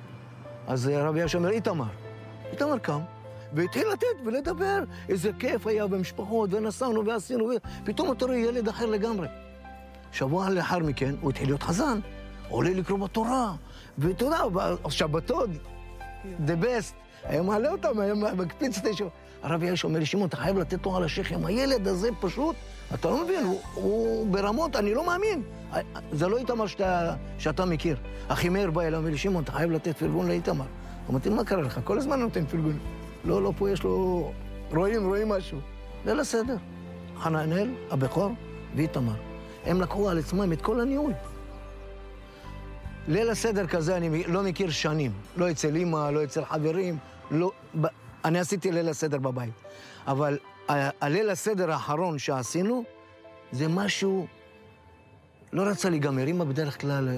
אז 0.66 0.88
אה, 0.88 1.02
הרב 1.02 1.16
יאש 1.16 1.34
אומר, 1.34 1.50
איתמר. 1.50 1.84
איתמר 2.52 2.78
קם, 2.78 3.00
והתחיל 3.52 3.88
לתת 3.92 4.06
ולדבר. 4.24 4.78
איזה 5.08 5.30
כיף 5.38 5.66
היה 5.66 5.86
במשפחות, 5.86 6.54
ונסענו 6.54 7.06
ועשינו, 7.06 7.50
ופתאום 7.82 8.12
אתה 8.12 8.24
רואה 8.24 8.36
ילד 8.36 8.68
אחר 8.68 8.86
לגמרי. 8.86 9.28
שבוע 10.12 10.50
לאחר 10.50 10.78
מכן 10.78 11.14
הוא 11.20 11.30
התחיל 11.30 11.48
להיות 11.48 11.62
חזן, 11.62 12.00
עולה 12.48 12.70
לקרוא 12.70 12.98
בתורה, 12.98 13.54
ואתה 13.98 14.24
יודע, 14.24 14.38
בשבתות, 14.82 15.50
the 16.46 16.64
best, 16.64 16.94
היה 17.24 17.42
מעלה 17.42 17.70
אותם, 17.72 18.00
היה 18.00 18.14
מקפיץ 18.14 18.78
את 18.78 18.84
הישוב. 18.84 19.08
הרב 19.42 19.62
יאש 19.62 19.84
אומר 19.84 19.98
לי, 19.98 20.06
שמעון, 20.06 20.28
אתה 20.28 20.36
חייב 20.36 20.58
לתת 20.58 20.86
לו 20.86 20.96
על 20.96 21.04
השכם, 21.04 21.46
הילד 21.46 21.88
הזה 21.88 22.08
פשוט, 22.20 22.56
אתה 22.94 23.10
לא 23.10 23.24
מבין, 23.24 23.44
הוא, 23.44 23.60
הוא 23.74 24.26
ברמות, 24.32 24.76
אני 24.76 24.94
לא 24.94 25.06
מאמין. 25.06 25.42
זה 26.12 26.28
לא 26.28 26.38
איתמר 26.38 26.66
שאתה, 26.66 27.14
שאתה 27.38 27.64
מכיר. 27.64 27.96
אחי 28.28 28.48
מאיר 28.48 28.70
בא 28.70 28.82
אליו, 28.82 28.98
אומר 28.98 29.10
לי, 29.10 29.18
שמעון, 29.18 29.44
אתה 29.44 29.52
חייב 29.52 29.70
לתת 29.70 29.96
פרגון 29.96 30.28
לאיתמר. 30.28 30.64
אמרתי, 31.10 31.28
מה 31.28 31.44
קרה 31.44 31.62
לך? 31.62 31.80
כל 31.84 31.98
הזמן 31.98 32.20
נותן 32.20 32.46
פרגון. 32.46 32.78
לא, 33.24 33.42
לא, 33.42 33.52
פה 33.58 33.70
יש 33.70 33.82
לו... 33.82 34.32
רואים, 34.74 35.06
רואים 35.06 35.28
משהו. 35.28 35.58
ליל 36.06 36.20
הסדר. 36.20 36.56
חננאל, 37.16 37.70
הבכור, 37.90 38.32
ואיתמר. 38.76 39.14
הם 39.64 39.80
לקחו 39.80 40.10
על 40.10 40.18
עצמם 40.18 40.52
את 40.52 40.62
כל 40.62 40.80
הניהול. 40.80 41.12
ליל 43.08 43.30
הסדר 43.30 43.66
כזה 43.66 43.96
אני 43.96 44.24
לא 44.24 44.42
מכיר 44.42 44.70
שנים. 44.70 45.12
לא 45.36 45.50
אצל 45.50 45.76
אימא, 45.76 46.10
לא 46.10 46.24
אצל 46.24 46.44
חברים, 46.44 46.98
לא... 47.30 47.50
אני 48.24 48.38
עשיתי 48.38 48.72
ליל 48.72 48.88
הסדר 48.88 49.18
בבית. 49.18 49.54
אבל 50.06 50.38
הליל 50.68 51.30
הסדר 51.30 51.70
האחרון 51.72 52.18
שעשינו, 52.18 52.84
זה 53.52 53.68
משהו... 53.68 54.26
לא 55.52 55.62
רצה 55.62 55.90
להיגמר. 55.90 56.26
אימא 56.26 56.44
בדרך 56.44 56.80
כלל, 56.80 57.08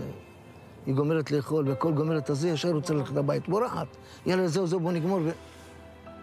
היא 0.86 0.94
גומרת 0.94 1.30
לאכול, 1.30 1.68
והכל 1.68 1.92
גומרת 1.92 2.30
הזה, 2.30 2.48
ישר 2.48 2.70
רוצה 2.70 2.94
ללכת 2.94 3.14
לבית. 3.14 3.48
בורחת. 3.48 3.86
יאללה, 4.26 4.48
זהו, 4.48 4.66
זהו, 4.66 4.80
בוא 4.80 4.92
נגמור. 4.92 5.20
ו... 5.24 5.30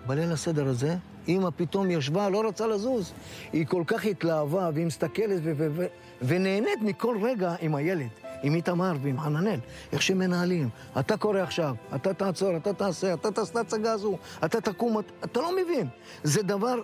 בליל 0.07 0.31
הסדר 0.31 0.67
הזה, 0.67 0.95
אימא 1.27 1.49
פתאום 1.55 1.91
ישבה, 1.91 2.29
לא 2.29 2.47
רצה 2.47 2.67
לזוז. 2.67 3.13
היא 3.53 3.65
כל 3.65 3.83
כך 3.87 4.05
התלהבה, 4.05 4.69
והיא 4.73 4.85
מסתכלת 4.85 5.41
ו- 5.43 5.53
ו- 5.57 5.67
ו- 5.71 5.85
ונהנית 6.21 6.81
מכל 6.81 7.17
רגע 7.21 7.55
עם 7.61 7.75
הילד, 7.75 8.09
עם 8.43 8.55
איתמר 8.55 8.93
ועם 9.01 9.19
חננאל, 9.19 9.59
איך 9.91 10.01
שהם 10.01 10.17
מנהלים. 10.17 10.69
אתה 10.99 11.17
קורא 11.17 11.39
עכשיו, 11.39 11.75
אתה 11.95 12.13
תעצור, 12.13 12.57
אתה 12.57 12.73
תעשה, 12.73 13.13
אתה 13.13 13.31
תעשה 13.31 13.51
את 13.51 13.55
ההצגה 13.57 13.91
הזו, 13.91 14.17
אתה 14.45 14.61
תקום, 14.61 14.99
אתה, 14.99 15.13
אתה 15.23 15.39
לא 15.39 15.51
מבין. 15.51 15.87
זה 16.23 16.43
דבר, 16.43 16.75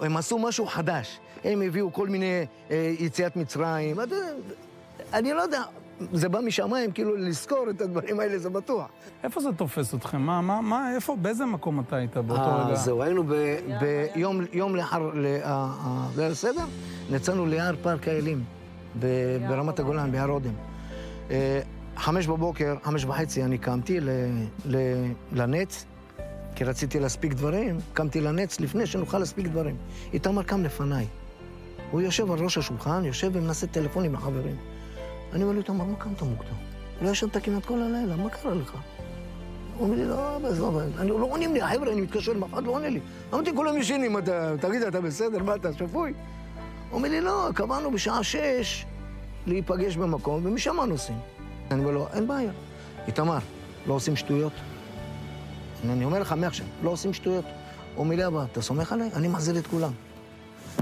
הם 0.00 0.16
עשו 0.16 0.38
משהו 0.38 0.66
חדש. 0.66 1.18
הם 1.44 1.62
הביאו 1.62 1.92
כל 1.92 2.08
מיני 2.08 2.46
אה, 2.70 2.94
יציאת 2.98 3.36
מצרים. 3.36 4.00
אתה, 4.00 4.14
אני 5.12 5.32
לא 5.32 5.42
יודע, 5.42 5.62
זה 6.12 6.28
בא 6.28 6.40
משמיים, 6.40 6.92
כאילו 6.92 7.16
לזכור 7.16 7.66
את 7.70 7.80
הדברים 7.80 8.20
האלה, 8.20 8.38
זה 8.38 8.50
בטוח. 8.50 8.86
איפה 9.24 9.40
זה 9.40 9.48
תופס 9.56 9.94
אתכם? 9.94 10.20
מה, 10.20 10.40
מה, 10.40 10.60
מה, 10.60 10.94
איפה, 10.94 11.16
באיזה 11.16 11.46
מקום 11.46 11.80
אתה 11.80 11.96
היית 11.96 12.16
באותו 12.16 12.42
אה, 12.42 12.66
רגע? 12.66 12.74
זהו, 12.74 13.02
היינו 13.02 13.24
ביום 14.14 14.40
יום 14.52 14.76
לאחר 14.76 15.10
ליל 16.16 16.32
הסדר, 16.32 16.64
יצאנו 17.10 17.46
ליער 17.46 17.74
פארק 17.82 18.08
האלים 18.08 18.44
ברמת 19.48 19.78
הגולן, 19.78 20.12
בהר 20.12 20.28
אודם. 20.30 20.52
אה, 21.30 21.60
חמש 21.96 22.26
בבוקר, 22.26 22.74
חמש 22.82 23.04
וחצי, 23.04 23.44
אני 23.44 23.58
קמתי 23.58 23.98
לנץ, 25.32 25.84
כי 26.54 26.64
רציתי 26.64 27.00
להספיק 27.00 27.32
דברים, 27.32 27.78
קמתי 27.92 28.20
לנץ 28.20 28.60
לפני 28.60 28.86
שנוכל 28.86 29.18
להספיק 29.18 29.46
דברים. 29.46 29.76
איתמר 30.12 30.42
קם 30.42 30.64
לפניי. 30.64 31.06
הוא 31.90 32.00
יושב 32.00 32.30
על 32.30 32.38
ראש 32.38 32.58
השולחן, 32.58 33.04
יושב 33.04 33.30
ומנסה 33.32 33.66
טלפונים 33.66 34.14
לחברים. 34.14 34.56
אני 35.32 35.42
אומר 35.42 35.52
לו, 35.54 35.58
איתמר, 35.58 35.84
מה 35.84 35.96
קמת 35.96 36.22
מוקדם? 36.22 36.54
לא 37.02 37.10
ישנת 37.10 37.36
כמעט 37.44 37.64
כל 37.64 37.82
הלילה, 37.82 38.16
מה 38.16 38.30
קרה 38.30 38.54
לך? 38.54 38.76
הוא 39.76 39.86
אומר 39.86 39.96
לי, 39.96 40.04
לא, 40.04 40.36
עזוב, 40.46 40.78
אני 40.98 41.08
לא 41.08 41.28
עונים 41.30 41.54
לי, 41.54 41.66
חבר'ה, 41.66 41.92
אני 41.92 42.00
מתקשר, 42.00 42.32
אף 42.32 42.52
אחד 42.52 42.64
לא 42.64 42.70
עונה 42.70 42.88
לי. 42.88 43.00
אמרתי, 43.32 43.50
כולם 43.54 43.76
ישנים, 43.76 44.16
תגיד, 44.60 44.82
אתה 44.82 45.00
בסדר? 45.00 45.42
מה, 45.42 45.54
אתה 45.54 45.72
שפוי? 45.72 46.12
הוא 46.90 46.98
אומר 46.98 47.08
לי, 47.08 47.20
לא, 47.20 47.48
קבענו 47.54 47.90
בשעה 47.90 48.22
שש 48.24 48.86
להיפגש 49.46 49.96
במקום, 49.96 50.40
ומשם 50.44 50.76
נוסעים. 50.88 51.18
אני 51.70 51.80
אומר 51.80 51.90
לו, 51.90 52.06
אין 52.14 52.26
בעיה. 52.26 52.50
איתמר, 53.06 53.38
לא 53.86 53.94
עושים 53.94 54.16
שטויות. 54.16 54.52
אני 55.84 56.04
אומר 56.04 56.20
לך 56.20 56.32
מעכשיו, 56.32 56.66
לא 56.82 56.90
עושים 56.90 57.14
שטויות. 57.14 57.44
הוא 57.94 58.04
אומר 58.04 58.16
לי, 58.16 58.26
אבא, 58.26 58.44
אתה 58.52 58.62
סומך 58.62 58.92
עליי? 58.92 59.10
אני 59.14 59.28
מחזיר 59.28 59.58
את 59.58 59.66
כולם. 59.66 59.92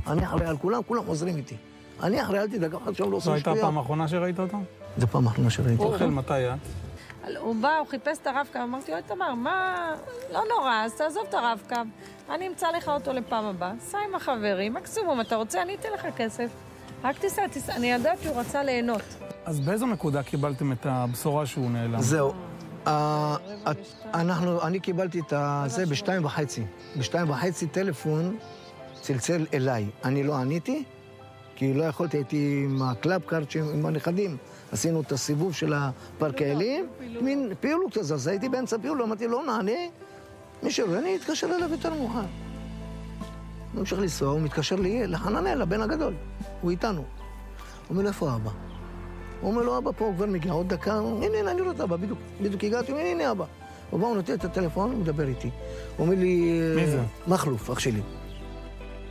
אני 0.06 0.24
אחראי 0.24 0.46
על 0.46 0.56
כולם, 0.56 0.82
כולם 0.82 1.06
עוזרים 1.06 1.36
איתי. 1.36 1.56
אני 2.02 2.22
אחראי, 2.22 2.38
אל 2.38 2.48
תדאג, 2.48 2.74
אף 2.74 2.82
אחד 2.82 2.94
שם 2.94 3.10
לא 3.10 3.16
עושים 3.16 3.32
זו 3.32 3.40
שטויות. 3.40 3.56
הייתה 3.56 3.66
הפעם 3.66 3.78
האחרונה 3.78 4.08
שראית 4.08 4.40
אותו? 4.40 4.58
זו 4.98 5.06
פעם 5.06 5.28
האחרונה 5.28 5.50
שראיתי. 5.50 5.82
אוכל, 5.82 6.06
מתי 6.06 6.48
את? 6.48 6.58
הוא 7.38 7.56
בא, 7.60 7.78
הוא 7.78 7.86
חיפש 7.86 8.18
את 8.22 8.26
הרב-קו, 8.26 8.58
אמרתי 8.62 8.92
לו, 8.92 8.98
תמר, 9.06 9.34
מה... 9.34 9.86
לא 10.32 10.40
נורא, 10.56 10.84
אז 10.84 10.94
תעזוב 10.94 11.24
את 11.28 11.34
הרב-קו, 11.34 11.76
אני 12.30 12.48
אמצא 12.48 12.70
לך 12.70 12.88
אותו 12.88 13.12
לפעם 13.12 13.44
הבאה, 13.44 13.72
סע 13.80 13.98
עם 14.08 14.14
החברים, 14.14 14.74
מקסימום, 14.74 15.20
אתה 15.20 15.36
רוצה, 15.36 15.62
אני 15.62 15.74
אתן 15.74 15.88
לך 15.94 16.06
כסף. 16.16 16.50
רק 17.04 17.18
תיסע, 17.18 17.46
תיסע. 17.46 17.76
אני 17.76 17.92
יודעת 17.92 18.18
שהוא 18.22 18.36
רצה 18.36 18.62
ליהנות. 18.62 19.02
אז 19.44 19.60
באיזו 19.60 19.86
נקודה 19.86 20.22
קיבלתם 20.22 20.72
את 20.72 20.86
הבשורה 20.86 21.46
שהוא 21.46 21.70
נעלם? 21.70 22.00
זהו. 22.00 22.32
אה, 22.86 23.36
אנחנו, 24.14 24.62
אני 24.62 24.80
קיבלתי 24.80 25.20
את 25.20 25.32
זה 25.66 25.86
בשתיים 25.86 26.24
וחצי. 26.24 26.62
בשתיים 26.96 27.30
וחצי 27.30 27.66
טלפון 27.66 28.36
צלצל 29.00 29.46
אליי. 29.54 29.86
אני 30.04 30.22
לא 30.22 30.34
עניתי, 30.34 30.84
כי 31.56 31.74
לא 31.74 31.84
יכולתי, 31.84 32.16
הייתי 32.16 32.62
עם 32.64 32.82
הקלאב 32.82 33.22
קארט 33.22 33.56
עם 33.74 33.86
הנכדים. 33.86 34.36
עשינו 34.72 35.00
את 35.00 35.12
הסיבוב 35.12 35.54
של 35.54 35.72
הפארק 35.76 36.42
האלים, 36.42 36.86
מין 37.20 37.52
פעילות 37.60 37.98
כזו, 37.98 38.14
אז 38.14 38.26
הייתי 38.26 38.48
באמצע 38.48 38.76
פעילות, 38.78 39.00
אמרתי, 39.00 39.28
לא 39.28 39.42
נענה, 39.46 39.80
מישהו, 40.62 40.94
אני 40.94 41.16
אתקשר 41.16 41.46
אליו 41.46 41.70
יותר 41.70 41.94
מאוחר. 41.94 42.24
הוא 43.74 43.80
ממשיך 43.80 43.98
לנסוע, 43.98 44.32
הוא 44.32 44.40
מתקשר 44.40 44.76
לי, 44.76 45.06
לחננאל, 45.06 45.62
הבן 45.62 45.80
הגדול, 45.80 46.14
הוא 46.60 46.70
איתנו. 46.70 47.00
הוא 47.00 47.06
אומר 47.90 48.02
לו, 48.02 48.08
איפה 48.08 48.34
אבא? 48.34 48.50
הוא 49.40 49.50
אומר 49.50 49.62
לו, 49.62 49.78
אבא 49.78 49.90
פה, 49.96 50.04
הוא 50.04 50.14
כבר 50.14 50.26
מגיע 50.26 50.52
עוד 50.52 50.68
דקה, 50.68 50.94
הנה, 50.94 51.38
הנה, 51.38 51.50
אני 51.50 51.60
רואה 51.60 51.72
את 51.72 51.80
אבא, 51.80 51.96
בדיוק, 51.96 52.18
בדיוק 52.42 52.64
הגעתי, 52.64 52.92
אומר, 52.92 53.04
הנה 53.04 53.30
אבא. 53.30 53.44
הוא 53.90 54.00
בא, 54.00 54.06
הוא 54.06 54.16
נותן 54.16 54.34
את 54.34 54.44
הטלפון, 54.44 54.90
הוא 54.92 55.00
מדבר 55.00 55.28
איתי. 55.28 55.50
הוא 55.96 56.06
אומר 56.06 56.16
לי... 56.18 56.60
מי 56.76 56.86
זה? 56.86 57.02
מכלוף, 57.28 57.70
אח 57.70 57.78
שלי. 57.78 58.00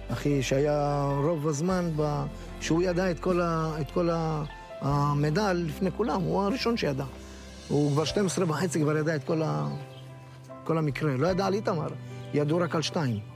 אחי, 0.10 0.43
שהיה 0.43 1.10
רוב 1.24 1.48
הזמן, 1.48 1.89
ב... 1.96 2.25
שהוא 2.62 2.84
ידע 2.84 3.12
את 3.12 3.20
כל, 3.20 3.41
ה... 3.41 3.72
את 3.82 3.91
כל 3.91 4.10
ה... 4.10 4.43
המידע 4.82 5.53
לפני 5.53 5.91
כולם, 5.91 6.22
הוא 6.22 6.41
הראשון 6.41 6.77
שידע. 6.77 7.05
הוא 7.67 7.91
כבר 7.91 8.03
12 8.03 8.46
וחצי 8.48 8.82
כבר 8.82 8.98
ידע 8.98 9.15
את 9.15 9.24
כל, 9.24 9.41
ה... 9.41 9.67
כל 10.63 10.77
המקרה. 10.77 11.17
לא 11.17 11.27
ידע 11.27 11.46
על 11.46 11.53
איתמר, 11.53 11.88
ידעו 12.34 12.58
רק 12.58 12.75
על 12.75 12.82
שתיים. 12.82 13.32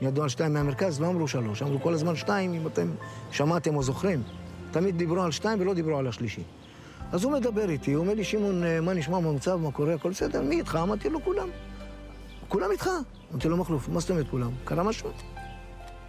ידעו 0.00 0.22
על 0.22 0.28
שתיים 0.28 0.52
מהמרכז, 0.52 1.00
לא 1.00 1.06
אמרו 1.06 1.28
שלוש. 1.28 1.62
אמרו 1.62 1.80
כל 1.80 1.94
הזמן 1.94 2.16
שתיים, 2.16 2.54
אם 2.54 2.66
אתם 2.66 2.90
שמעתם 3.30 3.76
או 3.76 3.82
זוכרים. 3.82 4.22
תמיד 4.70 4.98
דיברו 4.98 5.22
על 5.22 5.30
שתיים 5.30 5.60
ולא 5.60 5.74
דיברו 5.74 5.98
על 5.98 6.06
השלישי. 6.06 6.42
אז 7.12 7.24
הוא 7.24 7.32
מדבר 7.32 7.70
איתי, 7.70 7.92
הוא 7.92 8.04
אומר 8.04 8.14
לי, 8.14 8.24
שמעון, 8.24 8.64
אה, 8.64 8.80
מה 8.80 8.94
נשמע, 8.94 9.20
מה 9.20 9.28
המצב, 9.28 9.56
מה 9.56 9.70
קורה, 9.70 9.94
הכל 9.94 10.10
בסדר, 10.10 10.42
מי 10.42 10.58
איתך? 10.58 10.78
אמרתי 10.82 11.08
לו, 11.08 11.24
כולם. 11.24 11.48
כולם 12.48 12.70
איתך? 12.70 12.90
אמרתי 13.32 13.48
לו, 13.48 13.56
מכלוף, 13.56 13.88
מה 13.88 14.00
זאת 14.00 14.10
אומרת 14.10 14.26
כולם? 14.30 14.50
קרה 14.64 14.82
משהו? 14.82 15.10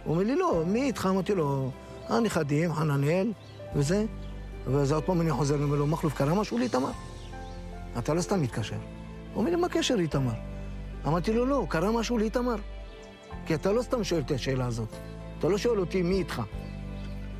הוא 0.04 0.14
אומר 0.14 0.24
לי, 0.24 0.36
לא, 0.36 0.62
מי 0.66 0.82
איתך? 0.82 1.08
אמרתי 1.10 1.34
לו, 1.34 1.70
הנכדים, 2.08 2.72
חננאל, 2.72 3.32
וזה. 3.74 4.04
ואז 4.66 4.92
עוד 4.92 5.02
פעם 5.02 5.20
אני 5.20 5.30
חוזר, 5.30 5.62
אומר 5.62 5.76
לו, 5.76 5.86
מכלוף, 5.86 6.14
קרה 6.14 6.34
משהו 6.34 6.58
לאיתמר? 6.58 6.90
אתה 7.98 8.14
לא 8.14 8.20
סתם 8.20 8.42
מתקשר. 8.42 8.76
הוא 8.76 9.40
אומר 9.40 9.50
לי, 9.50 9.56
מה 9.56 9.66
הקשר 9.66 9.96
לאיתמר? 9.96 10.32
אמרתי 11.06 11.32
לו, 11.32 11.46
לא, 11.46 11.66
קרה 11.68 11.92
משהו 11.92 12.18
לאיתמר. 12.18 12.56
כי 13.46 13.54
אתה 13.54 13.72
לא 13.72 13.82
סתם 13.82 14.04
שואל 14.04 14.20
את 14.20 14.30
השאלה 14.30 14.66
הזאת. 14.66 14.88
אתה 15.38 15.48
לא 15.48 15.58
שואל 15.58 15.80
אותי 15.80 16.02
מי 16.02 16.18
איתך. 16.18 16.42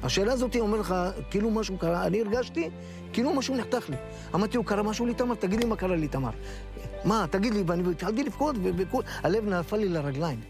השאלה 0.03 0.33
הזאת, 0.33 0.57
אומר 0.57 0.79
לך, 0.79 0.95
כאילו 1.31 1.51
משהו 1.51 1.79
קרה, 1.79 2.07
אני 2.07 2.21
הרגשתי 2.21 2.71
כאילו 3.13 3.35
משהו 3.35 3.57
נחתך 3.57 3.91
לי. 3.91 3.97
אמרתי 4.35 4.57
לו, 4.57 4.65
קרה 4.65 4.83
משהו 4.83 5.07
לאיתמר? 5.07 5.35
תגיד 5.35 5.61
לי 5.61 5.67
מה 5.67 5.77
קרה 5.77 5.97
לאיתמר. 5.97 6.31
מה, 7.05 7.27
תגיד 7.31 7.55
לי, 7.55 7.63
ואני 7.67 7.91
התחלתי 7.91 8.23
לבכות, 8.23 8.57
והלב 8.59 9.49
נפל 9.49 9.77
לי 9.77 9.89
לרגליים. 9.89 10.41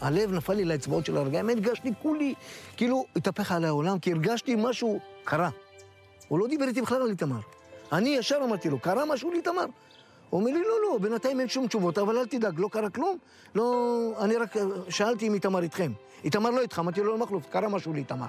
הלב 0.00 0.32
נפל 0.32 0.54
לי 0.54 0.64
לאצבעות 0.64 1.06
של 1.06 1.16
הרגליים, 1.16 1.48
הרגשתי 1.48 1.90
כולי, 2.02 2.34
כאילו 2.76 3.04
התהפך 3.16 3.52
עלי 3.52 3.66
העולם, 3.66 3.98
כי 3.98 4.12
הרגשתי 4.12 4.54
משהו 4.58 5.00
קרה. 5.24 5.50
הוא 6.28 6.38
לא 6.38 6.46
דיבר 6.46 6.64
איתי 6.64 6.82
בכלל 6.82 7.02
על 7.02 7.10
איתמר. 7.10 7.40
אני 7.92 8.08
ישר 8.08 8.38
אמרתי 8.44 8.70
לו, 8.70 8.78
קרה 8.78 9.04
משהו 9.04 9.30
לאיתמר? 9.30 9.64
הוא 10.30 10.40
אומר 10.40 10.50
לי, 10.50 10.60
לא, 10.60 10.74
לא, 10.82 10.98
בינתיים 10.98 11.40
אין 11.40 11.48
שום 11.48 11.66
תשובות, 11.66 11.98
אבל 11.98 12.18
אל 12.18 12.26
תדאג, 12.26 12.60
לא 12.60 12.68
קרה 12.72 12.90
כלום. 12.90 13.16
לא, 13.54 14.12
אני 14.20 14.36
רק 14.36 14.54
שאלתי 14.88 15.28
אם 15.28 15.34
איתמר 15.34 15.62
איתכם. 15.62 15.92
איתמר 16.24 16.50
לא 16.50 16.60
איתך, 16.60 16.78
אמרתי 16.78 17.00
לו, 17.00 17.06
לא 17.12 17.18
מכלוף, 17.18 17.46
קרה 17.50 17.68
משהו 17.68 17.92
לאיתמר. 17.92 18.26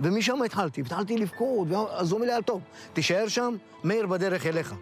ומשם 0.00 0.42
התחלתי, 0.42 0.80
התחלתי 0.80 1.18
לבכות, 1.18 1.68
אז 1.90 2.12
הוא 2.12 2.16
אומר 2.16 2.26
לי, 2.26 2.36
אל 2.36 2.42
טוב, 2.42 2.60
תישאר 2.92 3.28
שם, 3.28 3.56
מאיר 3.84 4.06
בדרך 4.06 4.46
אליך. 4.46 4.74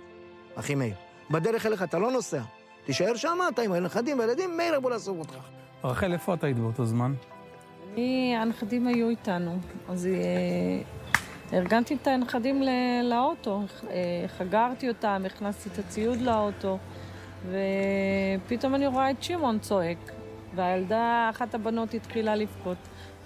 אחי 0.54 0.75
מאיר, 0.75 0.94
בדרך 1.30 1.66
אליך, 1.66 1.83
אתה 1.83 1.99
לא 1.99 2.11
נוסע. 2.11 2.40
תישאר 2.85 3.14
שם, 3.14 3.38
אתה 3.54 3.62
עם 3.62 3.73
הנכדים 3.73 4.18
והילדים, 4.18 4.56
מאיר 4.56 4.75
יבוא 4.75 4.90
לאסוף 4.90 5.18
אותך. 5.18 5.37
רחל, 5.85 6.12
איפה 6.12 6.35
את 6.35 6.44
היית 6.44 6.59
באותו 6.59 6.87
זמן? 6.87 7.14
אני, 7.92 8.37
הנכדים 8.37 8.87
היו 8.87 9.09
איתנו, 9.09 9.59
אז 9.88 10.06
אה, 10.06 10.83
ארגנתי 11.54 11.94
את 11.94 12.06
הנכדים 12.06 12.62
לאוטו, 13.04 13.62
אה, 13.90 14.25
חגרתי 14.38 14.88
אותם, 14.88 15.23
הכנסתי 15.26 15.68
את 15.73 15.78
הציוד 15.78 16.20
לאוטו, 16.20 16.78
ופתאום 17.50 18.75
אני 18.75 18.87
רואה 18.87 19.11
את 19.11 19.23
שמעון 19.23 19.58
צועק, 19.58 19.99
והילדה, 20.54 21.30
אחת 21.30 21.54
הבנות 21.54 21.94
התחילה 21.94 22.37
לבכות. 22.37 22.76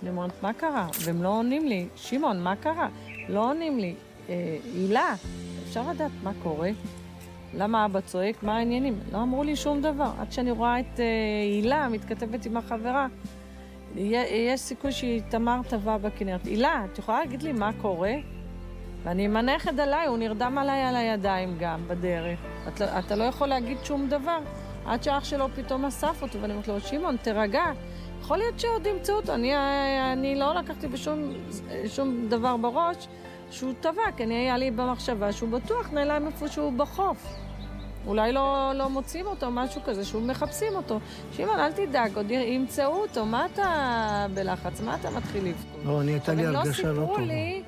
אני 0.02 0.10
אומרת, 0.10 0.42
מה 0.42 0.52
קרה? 0.52 0.88
והם 1.04 1.22
לא 1.22 1.28
עונים 1.28 1.68
לי. 1.68 1.86
שמעון, 1.96 2.40
מה 2.40 2.56
קרה? 2.56 2.88
לא 3.28 3.50
עונים 3.50 3.78
לי. 3.78 3.94
אה, 4.28 4.56
הילה, 4.74 5.14
אפשר 5.68 5.90
לדעת 5.90 6.10
מה 6.22 6.32
קורה? 6.42 6.70
למה 7.54 7.84
אבא 7.84 8.00
צועק? 8.00 8.42
מה 8.42 8.56
העניינים? 8.56 8.98
לא 9.12 9.22
אמרו 9.22 9.44
לי 9.44 9.56
שום 9.56 9.82
דבר. 9.82 10.10
עד 10.20 10.32
שאני 10.32 10.50
רואה 10.50 10.80
את 10.80 11.00
אה, 11.00 11.04
הילה 11.42 11.88
מתכתבת 11.88 12.46
עם 12.46 12.56
החברה, 12.56 13.06
יש 13.96 14.60
סיכוי 14.60 14.92
שתמר 14.92 15.60
טבע 15.68 15.96
בכנרת. 15.96 16.44
הילה, 16.44 16.84
את 16.92 16.98
יכולה 16.98 17.20
להגיד 17.20 17.42
לי 17.42 17.52
מה 17.52 17.70
קורה? 17.80 18.12
ואני 19.02 19.24
עם 19.24 19.36
הנכד 19.36 19.80
עליי, 19.80 20.06
הוא 20.06 20.18
נרדם 20.18 20.58
עליי 20.58 20.82
על 20.82 20.96
הידיים 20.96 21.56
גם 21.58 21.80
בדרך. 21.88 22.38
את, 22.68 22.80
לא- 22.80 22.86
אתה 22.98 23.16
לא 23.16 23.24
יכול 23.24 23.48
להגיד 23.48 23.78
שום 23.84 24.08
דבר. 24.08 24.38
עד 24.86 25.02
שאח 25.02 25.24
שלו 25.24 25.46
פתאום 25.56 25.84
אסף 25.84 26.22
אותו, 26.22 26.40
ואני 26.40 26.52
אומרת 26.52 26.68
לו, 26.68 26.80
שמעון, 26.80 27.16
תירגע. 27.16 27.64
יכול 28.20 28.38
להיות 28.38 28.60
שעוד 28.60 28.86
ימצאו 28.86 29.14
אותו. 29.14 29.34
אני, 29.34 29.52
אני 30.12 30.34
לא 30.34 30.54
לקחתי 30.54 30.88
בשום 30.88 31.32
שום 31.86 32.28
דבר 32.28 32.56
בראש, 32.56 33.08
שהוא 33.50 33.72
טבע, 33.80 34.02
כי 34.16 34.24
אני 34.24 34.34
היה 34.34 34.56
לי 34.56 34.70
במחשבה 34.70 35.32
שהוא 35.32 35.50
בטוח 35.50 35.90
נעלם 35.92 36.26
איפשהו 36.26 36.72
בחוף. 36.76 37.34
אולי 38.06 38.32
לא, 38.32 38.72
לא 38.74 38.90
מוצאים 38.90 39.26
אותו, 39.26 39.50
משהו 39.50 39.82
כזה, 39.84 40.04
שהוא 40.04 40.22
מחפשים 40.22 40.76
אותו. 40.76 41.00
שמעון, 41.32 41.58
אל 41.58 41.72
תדאג, 41.72 42.16
עוד 42.16 42.30
ימצאו 42.30 42.96
אותו, 42.96 43.26
מה 43.26 43.46
אתה 43.46 44.26
בלחץ? 44.34 44.80
מה 44.80 44.94
אתה 44.94 45.10
מתחיל 45.10 45.44
לבכות? 45.44 45.80
לא, 45.84 46.00
אני 46.00 46.12
הייתה 46.12 46.34
לי 46.34 46.42
אבל 46.42 46.48
הם 46.48 46.54
לא 46.54 46.58
הרגשה 46.58 46.82
לא 46.82 46.92
סיפרו 46.92 47.14
טובה. 47.14 47.26
לי 47.26 47.62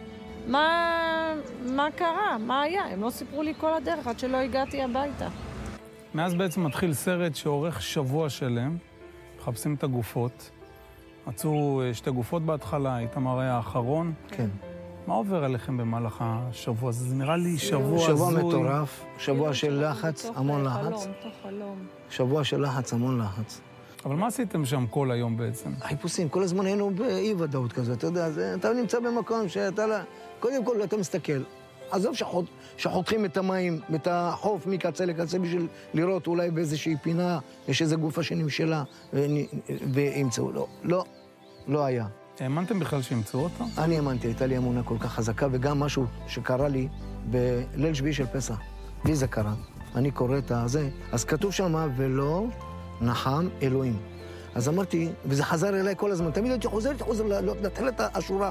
מה, 0.47 1.35
מה 1.67 1.89
קרה, 1.97 2.39
מה 2.39 2.63
היה. 2.63 2.83
הם 2.85 3.03
לא 3.03 3.11
סיפרו 3.11 3.43
לי 3.43 3.55
כל 3.59 3.75
הדרך 3.75 4.07
עד 4.07 4.19
שלא 4.19 4.37
הגעתי 4.37 4.83
הביתה. 4.83 5.29
מאז 6.15 6.35
בעצם 6.35 6.67
מתחיל 6.67 6.95
סרט 6.95 7.35
שאורך 7.35 7.83
שבוע 7.83 8.29
שלם, 8.29 8.77
מחפשים 9.39 9.75
את 9.75 9.85
הגופות. 9.85 10.51
מצאו 11.27 11.83
אה, 11.83 11.95
שתי 11.95 12.11
גופות 12.11 12.43
בהתחלה, 12.43 12.99
איתמר 12.99 13.39
היה 13.41 13.55
האחרון. 13.57 14.13
כן. 14.29 14.49
מה 15.07 15.15
עובר 15.15 15.45
עליכם 15.45 15.77
במהלך 15.77 16.17
השבוע 16.21 16.89
הזה? 16.89 17.09
זה 17.09 17.15
נראה 17.15 17.37
לי 17.37 17.59
שבוע 17.59 17.99
שבוע 17.99 18.29
הזוי. 18.29 18.45
מטורף, 18.45 19.05
שבוע 19.19 19.55
של 19.55 19.91
לחץ, 19.91 20.27
המון 20.35 20.65
לחץ. 20.65 21.07
שבוע 22.11 22.45
של 22.45 22.63
לחץ, 22.63 22.93
המון 22.93 23.21
לחץ. 23.21 23.61
אבל 24.05 24.17
מה 24.17 24.27
עשיתם 24.27 24.65
שם 24.65 24.87
כל 24.91 25.11
היום 25.11 25.37
בעצם? 25.37 25.71
חיפושים, 25.81 26.29
כל 26.29 26.43
הזמן 26.43 26.67
היינו 26.67 26.91
באי-ודאות 26.91 27.73
כזאת, 27.73 27.99
אתה 27.99 28.07
יודע, 28.07 28.31
זה, 28.31 28.55
אתה 28.55 28.73
נמצא 28.73 29.01
במקום 29.01 29.49
שאתה 29.49 29.87
לא... 29.87 29.97
קודם 30.41 30.65
כל 30.65 30.83
אתה 30.85 30.97
מסתכל. 30.97 31.43
עזוב 31.91 32.15
שחות, 32.15 32.45
שחותכים 32.77 33.25
את 33.25 33.37
המים, 33.37 33.81
את 33.95 34.09
החוף 34.11 34.67
מקצה 34.67 35.05
לקצה 35.05 35.39
בשביל 35.39 35.67
לראות 35.95 36.27
אולי 36.27 36.51
באיזושהי 36.51 36.97
פינה 37.03 37.39
יש 37.69 37.83
איזו 37.83 37.99
גופה 37.99 38.23
שנמשלה 38.23 38.83
וימצאו. 39.93 40.53
לא, 40.53 40.67
לא, 40.83 41.05
לא 41.69 41.85
היה. 41.85 42.07
האמנתם 42.41 42.81
בכלל 42.81 43.03
שימצאו 43.03 43.41
אותו? 43.41 43.65
אני 43.79 43.97
האמנתי, 43.97 44.27
הייתה 44.27 44.47
לי 44.47 44.57
אמונה 44.57 44.83
כל 44.83 44.97
כך 45.01 45.13
חזקה, 45.13 45.47
וגם 45.53 45.81
משהו 45.81 46.07
שקרה 46.27 46.69
לי 46.69 46.89
בליל 47.31 47.95
שביעי 47.95 48.15
של 48.15 48.27
פסח. 48.27 48.59
לי 49.05 49.17
זה 49.17 49.27
קרה. 49.27 49.55
אני 49.95 50.11
קורא 50.11 50.39
את 50.39 50.51
הזה, 50.51 50.89
אז 51.13 51.25
כתוב 51.25 51.53
שם, 51.53 51.89
ולא 51.97 52.47
נחם 53.01 53.49
אלוהים. 53.63 53.97
אז 54.55 54.69
אמרתי, 54.69 55.09
וזה 55.25 55.45
חזר 55.45 55.81
אליי 55.81 55.95
כל 55.97 56.11
הזמן, 56.11 56.31
תמיד 56.31 56.51
הייתי 56.51 56.69
חוזר, 56.69 56.89
הייתי 56.89 57.05
חוזר 57.05 57.25
לתחילת 57.63 58.01
השורה. 58.15 58.51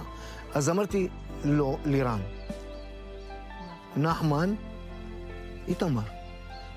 אז 0.54 0.70
אמרתי, 0.70 1.08
לא, 1.44 1.78
לירן. 1.86 2.20
נחמן, 3.98 4.54
איתמר. 5.68 6.02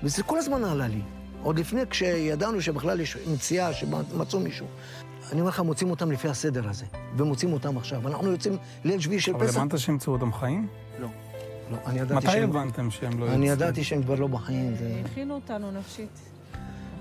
וזה 0.03 0.23
כל 0.23 0.37
הזמן 0.37 0.63
עלה 0.63 0.87
לי. 0.87 1.01
עוד 1.43 1.59
לפני, 1.59 1.81
כשידענו 1.89 2.61
שבכלל 2.61 2.99
יש 2.99 3.17
מציאה, 3.33 3.73
שמצאו 3.73 4.39
מישהו. 4.39 4.65
אני 5.31 5.39
אומר 5.41 5.49
לך, 5.49 5.59
מוצאים 5.59 5.89
אותם 5.89 6.11
לפי 6.11 6.27
הסדר 6.29 6.69
הזה, 6.69 6.85
ומוצאים 7.17 7.53
אותם 7.53 7.77
עכשיו. 7.77 8.07
אנחנו 8.07 8.31
יוצאים 8.31 8.53
ליל 8.83 8.99
שביעי 8.99 9.19
של 9.21 9.35
אבל 9.35 9.47
פסח. 9.47 9.57
הבנת 9.59 9.79
שימצאו 9.79 10.13
אותם 10.13 10.33
חיים? 10.33 10.67
לא. 10.99 11.07
לא, 11.71 11.77
אני 11.85 11.99
ידעתי 11.99 12.15
מתי 12.27 12.31
שהם... 12.31 12.49
הבנתם 12.49 12.91
שהם 12.91 13.19
לא 13.19 13.25
אני 13.25 13.31
יוצאים? 13.33 13.43
ידעתי 13.43 13.83
שהם 13.83 14.03
כבר 14.03 14.15
לא 14.15 14.27
בחיים. 14.27 14.75
זה... 14.75 15.01
הכינו 15.11 15.35
אותנו 15.35 15.71
נפשית. 15.71 16.19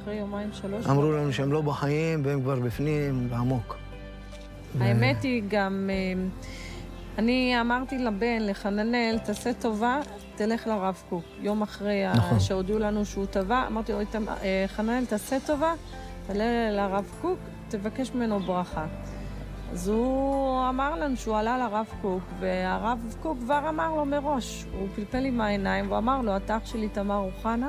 אחרי 0.02 0.14
יומיים, 0.14 0.48
שלוש. 0.52 0.86
אמרו 0.86 1.12
לנו 1.12 1.32
שהם 1.32 1.52
לא 1.52 1.60
בחיים, 1.60 2.22
והם 2.24 2.40
כבר 2.42 2.60
בפנים, 2.60 3.28
עמוק. 3.32 3.76
האמת 4.80 5.22
היא 5.22 5.42
גם, 5.48 5.90
אה, 5.92 6.22
אני 7.18 7.60
אמרתי 7.60 7.98
לבן, 7.98 8.38
לחננאל, 8.40 9.18
תעשה 9.24 9.52
טובה, 9.52 10.00
תלך 10.36 10.66
לרב 10.66 11.02
קוק. 11.08 11.24
יום 11.40 11.62
אחרי 11.62 12.02
נכון. 12.14 12.40
שהודיעו 12.40 12.78
לנו 12.78 13.04
שהוא 13.04 13.26
טבע, 13.26 13.64
אמרתי 13.66 13.92
לו, 13.92 14.00
"איתם- 14.00 14.28
אה, 14.28 14.64
חננאל, 14.68 15.04
תעשה 15.06 15.36
טובה, 15.46 15.74
תעלה 16.26 16.44
לרב 16.70 17.04
קוק, 17.20 17.38
תבקש 17.72 18.10
ממנו 18.14 18.40
ברכה. 18.40 18.86
אז 19.72 19.88
הוא 19.88 20.68
אמר 20.68 20.96
לנו 20.96 21.16
שהוא 21.16 21.36
עלה 21.36 21.58
לרב 21.58 21.86
קוק, 22.02 22.22
והרב 22.40 23.14
קוק 23.22 23.38
כבר 23.38 23.68
אמר 23.68 23.94
לו 23.94 24.04
מראש, 24.04 24.64
הוא 24.72 24.88
פלפל 24.94 25.24
עם 25.24 25.40
העיניים, 25.40 25.86
והוא 25.86 25.98
אמר 25.98 26.20
לו, 26.20 26.36
אתה 26.36 26.56
אח 26.56 26.66
שלי 26.66 26.88
תמר 26.88 27.16
אוחנה, 27.16 27.68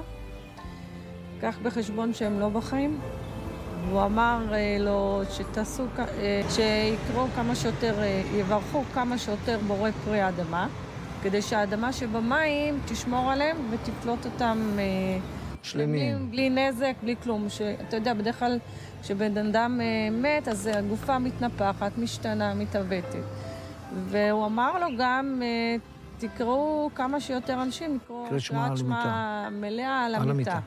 קח 1.41 1.57
בחשבון 1.63 2.13
שהם 2.13 2.39
לא 2.39 2.49
בחיים. 2.49 2.99
והוא 3.89 4.05
אמר 4.05 4.39
אה, 4.53 4.77
לו 4.79 5.21
שתעשו, 5.31 5.83
אה, 5.99 6.41
שיקראו 6.49 7.27
כמה 7.35 7.55
שיותר, 7.55 7.99
אה, 7.99 8.21
יברכו 8.33 8.83
כמה 8.93 9.17
שיותר 9.17 9.59
בורא 9.67 9.89
פרי 10.05 10.21
האדמה, 10.21 10.67
כדי 11.23 11.41
שהאדמה 11.41 11.93
שבמים 11.93 12.79
תשמור 12.85 13.31
עליהם 13.31 13.57
ותפלוט 13.69 14.25
אותם 14.25 14.77
שלמים. 15.63 16.31
בלי 16.31 16.49
נזק, 16.49 16.93
בלי 17.03 17.15
כלום. 17.23 17.49
שאתה 17.49 17.95
יודע, 17.95 18.13
בדרך 18.13 18.39
כלל 18.39 18.59
כשבן 19.01 19.37
אדם 19.37 19.81
אה, 19.81 20.09
מת, 20.11 20.47
אז 20.47 20.69
הגופה 20.73 21.19
מתנפחת, 21.19 21.97
משתנה, 21.97 22.53
מתעוותת. 22.53 23.23
והוא 24.05 24.45
אמר 24.45 24.79
לו 24.79 24.87
גם, 24.97 25.41
אה, 25.43 25.75
תקראו 26.17 26.89
כמה 26.95 27.19
שיותר 27.19 27.61
אנשים, 27.61 27.95
לקרוא 27.95 28.27
קריאת 28.27 28.77
שמע 28.77 29.49
מלאה 29.51 30.05
על 30.05 30.15
המיטה. 30.15 30.31
המיטה. 30.31 30.59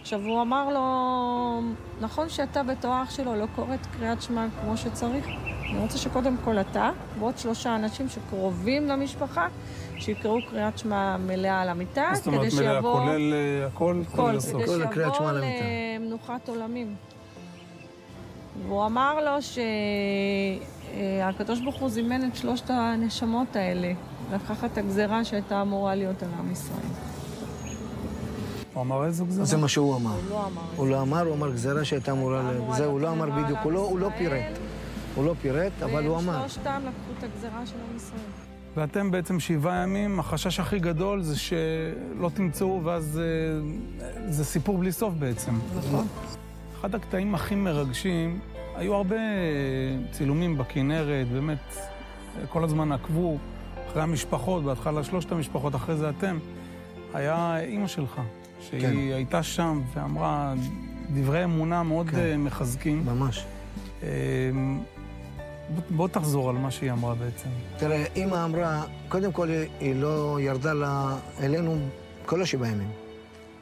עכשיו, 0.00 0.20
הוא 0.20 0.42
אמר 0.42 0.70
לו, 0.70 1.62
נכון 2.00 2.28
שאתה 2.28 2.62
בתור 2.62 3.02
אח 3.02 3.10
שלו 3.10 3.34
לא 3.34 3.46
קורא 3.54 3.74
את 3.74 3.86
קריאת 3.86 4.22
שמע 4.22 4.46
כמו 4.60 4.76
שצריך? 4.76 5.26
אני 5.70 5.78
רוצה 5.78 5.98
שקודם 5.98 6.36
כל 6.44 6.58
אתה, 6.58 6.90
ועוד 7.18 7.38
שלושה 7.38 7.76
אנשים 7.76 8.08
שקרובים 8.08 8.88
למשפחה, 8.88 9.48
שיקראו 9.98 10.38
קריאת 10.50 10.78
שמע 10.78 11.16
מלאה 11.16 11.60
על 11.60 11.68
המיטה, 11.68 12.08
מה 12.10 12.14
זאת 12.14 12.26
אומרת 12.26 12.52
כדי 12.52 12.60
מלאה? 12.60 12.74
שיבוא... 12.74 13.00
כולל 13.00 13.32
אה, 13.34 13.66
הכל? 13.66 14.02
כל. 14.16 14.30
כדי 14.30 14.40
שיבוא 14.40 14.74
על 15.28 15.42
המיטה. 15.42 15.64
למנוחת 15.98 16.48
עולמים. 16.48 16.94
והוא 18.66 18.86
אמר 18.86 19.14
לו 19.24 19.42
שהקדוש 21.22 21.60
ברוך 21.60 21.76
הוא 21.76 21.88
זימן 21.88 22.28
את 22.28 22.36
שלושת 22.36 22.70
הנשמות 22.70 23.56
האלה 23.56 23.92
לקחת 24.32 24.72
את 24.72 24.78
הגזרה 24.78 25.24
שהייתה 25.24 25.62
אמורה 25.62 25.94
להיות 25.94 26.22
על 26.22 26.28
עם 26.38 26.52
ישראל. 26.52 26.80
הוא 28.74 28.82
אמר 28.82 29.04
איזו 29.04 29.26
גזרה? 29.26 29.44
זה 29.44 29.56
מה 29.56 29.68
שהוא 29.68 29.96
אמר. 29.96 30.10
הוא 30.10 30.20
לא 30.30 30.46
אמר. 30.46 30.62
הוא 30.76 30.86
לא 30.86 31.02
אמר, 31.02 31.26
הוא 31.26 31.34
אמר 31.34 31.50
גזרה 31.50 31.84
שהייתה 31.84 32.12
אמורה... 32.12 32.42
זה, 32.70 32.86
הוא 32.86 33.00
לא 33.00 33.10
אמר 33.10 33.30
בדיוק, 33.30 33.58
הוא 33.62 33.72
לא- 33.72 33.92
לא. 33.98 34.08
פירט. 34.18 34.58
הוא 35.14 35.24
לא 35.24 35.34
פירט, 35.42 35.72
אבל 35.82 36.06
הוא 36.06 36.18
אמר. 36.18 36.32
והם 36.32 36.48
שלושתם 36.48 36.80
לקחו 36.80 37.12
את 37.18 37.24
הגזרה 37.24 37.66
של 37.66 37.76
עם 37.90 37.96
ישראל. 37.96 38.45
ואתם 38.76 39.10
בעצם 39.10 39.40
שבעה 39.40 39.82
ימים, 39.82 40.20
החשש 40.20 40.60
הכי 40.60 40.78
גדול 40.78 41.22
זה 41.22 41.38
שלא 41.38 42.30
תמצאו, 42.34 42.80
ואז 42.84 43.20
אה, 43.20 44.30
זה 44.30 44.44
סיפור 44.44 44.78
בלי 44.78 44.92
סוף 44.92 45.14
בעצם. 45.14 45.52
נכון. 45.78 46.06
אחד 46.80 46.94
הקטעים 46.94 47.34
הכי 47.34 47.54
מרגשים, 47.54 48.38
היו 48.74 48.94
הרבה 48.94 49.16
צילומים 50.12 50.58
בכנרת, 50.58 51.28
באמת, 51.28 51.76
כל 52.48 52.64
הזמן 52.64 52.92
עקבו 52.92 53.38
אחרי 53.90 54.02
המשפחות, 54.02 54.64
בהתחלה 54.64 55.04
שלושת 55.04 55.32
המשפחות, 55.32 55.74
אחרי 55.74 55.96
זה 55.96 56.10
אתם. 56.10 56.38
היה 57.14 57.60
אימא 57.60 57.86
שלך, 57.86 58.20
שהיא 58.60 58.80
כן. 58.80 58.96
הייתה 58.96 59.42
שם 59.42 59.82
ואמרה 59.94 60.54
דברי 61.14 61.44
אמונה 61.44 61.82
מאוד 61.82 62.10
כן. 62.10 62.16
אה, 62.16 62.36
מחזקים. 62.36 63.06
ממש. 63.06 63.46
בוא- 65.90 66.08
תחזור 66.08 66.50
על 66.50 66.56
מה 66.56 66.70
שהיא 66.70 66.92
אמרה 66.92 67.14
בעצם. 67.14 67.48
תראה, 67.78 68.04
אימא 68.16 68.44
אמרה, 68.44 68.84
קודם 69.08 69.32
כל 69.32 69.48
היא- 69.80 69.94
לא 69.96 70.38
ירדה 70.40 70.72
לה- 70.72 71.16
אלינו 71.40 71.78
כל 72.26 72.42
השבעה 72.42 72.68
ימים. 72.70 72.90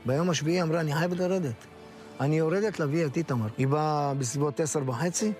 ביום 0.06 0.30
השביעי 0.30 0.62
אמרה, 0.62 0.80
אני 0.80 0.94
חייבת 0.94 1.16
לרדת. 1.18 1.54
אני 2.20 2.38
יורדת 2.38 2.80
להביא 2.80 3.06
את 3.06 3.16
איתמר. 3.16 3.46
היא 3.58 3.68
באה 3.68 4.14
בסביבות 4.14 4.60
עשר 4.60 4.80
וחצי, 4.86 5.32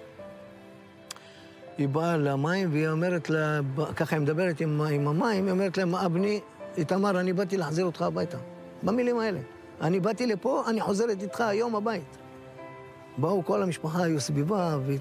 היא 1.79 1.89
באה 1.89 2.17
למים 2.17 2.73
והיא 2.73 2.89
אומרת 2.89 3.31
לה, 3.31 3.61
ככה 3.97 4.17
היא 4.17 4.23
מדברת 4.23 4.61
עם, 4.61 4.81
עם 4.81 5.09
המים, 5.09 5.45
היא 5.45 5.53
אומרת 5.53 5.77
להם, 5.79 5.95
אבני, 5.95 6.41
איתמר, 6.77 7.21
אני 7.21 7.33
באתי 7.33 7.57
להחזיר 7.57 7.85
אותך 7.87 8.03
הביתה. 8.03 8.39
במילים 8.83 9.19
האלה. 9.19 9.41
אני 9.81 10.01
באתי 10.01 10.27
לפה, 10.27 10.63
אני 10.69 10.81
חוזרת 10.81 11.23
איתך 11.23 11.41
היום 11.41 11.77
הבית. 11.77 12.17
באו 13.19 13.45
כל 13.45 13.63
המשפחה, 13.63 14.03
היו 14.05 14.21
סביבה, 14.21 14.79
והיא, 14.87 14.99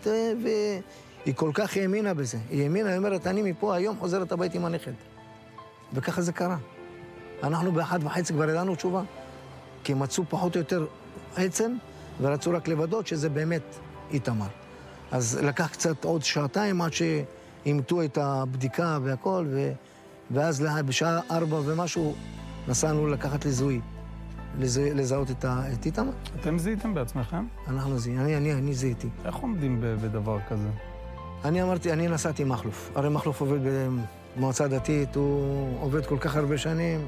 והיא 1.24 1.36
כל 1.36 1.52
כך 1.54 1.78
האמינה 1.78 2.14
בזה. 2.14 2.38
היא 2.50 2.64
האמינה, 2.64 2.90
היא 2.90 2.98
אומרת, 2.98 3.28
אני 3.28 3.52
מפה 3.52 3.76
היום 3.76 3.98
חוזרת 4.00 4.32
הביתה 4.32 4.58
עם 4.58 4.66
הנכד. 4.66 4.92
וככה 5.94 6.22
זה 6.22 6.32
קרה. 6.32 6.58
אנחנו 7.44 7.72
באחת 7.72 8.00
וחצי 8.04 8.34
כבר 8.34 8.50
ידענו 8.50 8.76
תשובה, 8.76 9.02
כי 9.84 9.94
מצאו 9.94 10.24
פחות 10.30 10.56
או 10.56 10.60
יותר 10.62 10.86
עצם, 11.36 11.76
ורצו 12.22 12.52
רק 12.52 12.68
לוודאות 12.68 13.08
שזה 13.08 13.30
באמת 13.30 13.62
איתמר. 14.12 14.48
אז 15.12 15.40
לקח 15.44 15.68
קצת 15.72 16.04
עוד 16.06 16.24
שעתיים 16.24 16.82
עד 16.82 16.92
שאימתו 16.94 18.04
את 18.04 18.18
הבדיקה 18.18 18.98
והכל, 19.04 19.46
ו... 19.50 19.72
ואז 20.32 20.62
לה- 20.62 20.84
בשעה 20.84 21.20
ארבע 21.32 21.58
ומשהו 21.66 22.14
נסענו 22.68 23.08
לקחת 23.08 23.46
לזיהוי, 23.46 23.82
לזה, 24.60 24.92
לזהות 24.96 25.32
את, 25.32 25.46
ה... 25.46 25.62
את 25.74 25.86
איתמר. 25.86 26.12
אתם 26.42 26.60
זיהיתם 26.60 26.94
בעצמכם? 26.94 27.46
אנחנו 27.68 28.00
זיהינו, 28.00 28.22
אני, 28.24 28.38
אני, 28.38 28.54
אני 28.54 28.74
זיהיתי. 28.74 29.08
איך 29.26 29.36
עומדים 29.36 29.78
בדבר 29.82 30.38
כזה? 30.50 30.68
אני 31.46 31.62
אמרתי, 31.62 31.94
אני 31.94 32.08
נסעתי 32.08 32.44
מכלוף. 32.44 32.92
הרי 32.96 33.10
מכלוף 33.10 33.42
עובד 33.42 33.60
במועצה 34.36 34.68
דתית, 34.68 35.16
הוא 35.16 35.78
עובד 35.82 36.06
כל 36.06 36.18
כך 36.20 36.36
הרבה 36.36 36.58
שנים. 36.58 37.08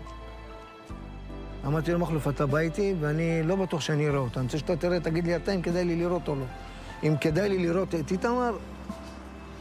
אמרתי 1.66 1.92
לו, 1.92 2.00
מכלוף, 2.00 2.28
אתה 2.28 2.46
בא 2.46 2.58
איתי, 2.58 2.96
ואני 3.00 3.44
לא 3.44 3.56
בטוח 3.56 3.82
שאני 3.82 4.08
אראה 4.08 4.20
אותו. 4.20 4.40
אני 4.40 4.46
רוצה 4.46 4.58
שאתה 4.58 4.76
תראה, 4.76 5.00
תגיד 5.00 5.26
לי 5.26 5.36
אתה 5.36 5.52
אם 5.52 5.62
כדאי 5.62 5.86
לי 5.86 5.96
לראות 5.96 6.28
או 6.28 6.36
לא. 6.36 6.46
אם 7.04 7.16
כדאי 7.22 7.50
לי 7.50 7.58
לראות 7.68 7.96
את 7.96 8.12
איתמר, 8.12 8.58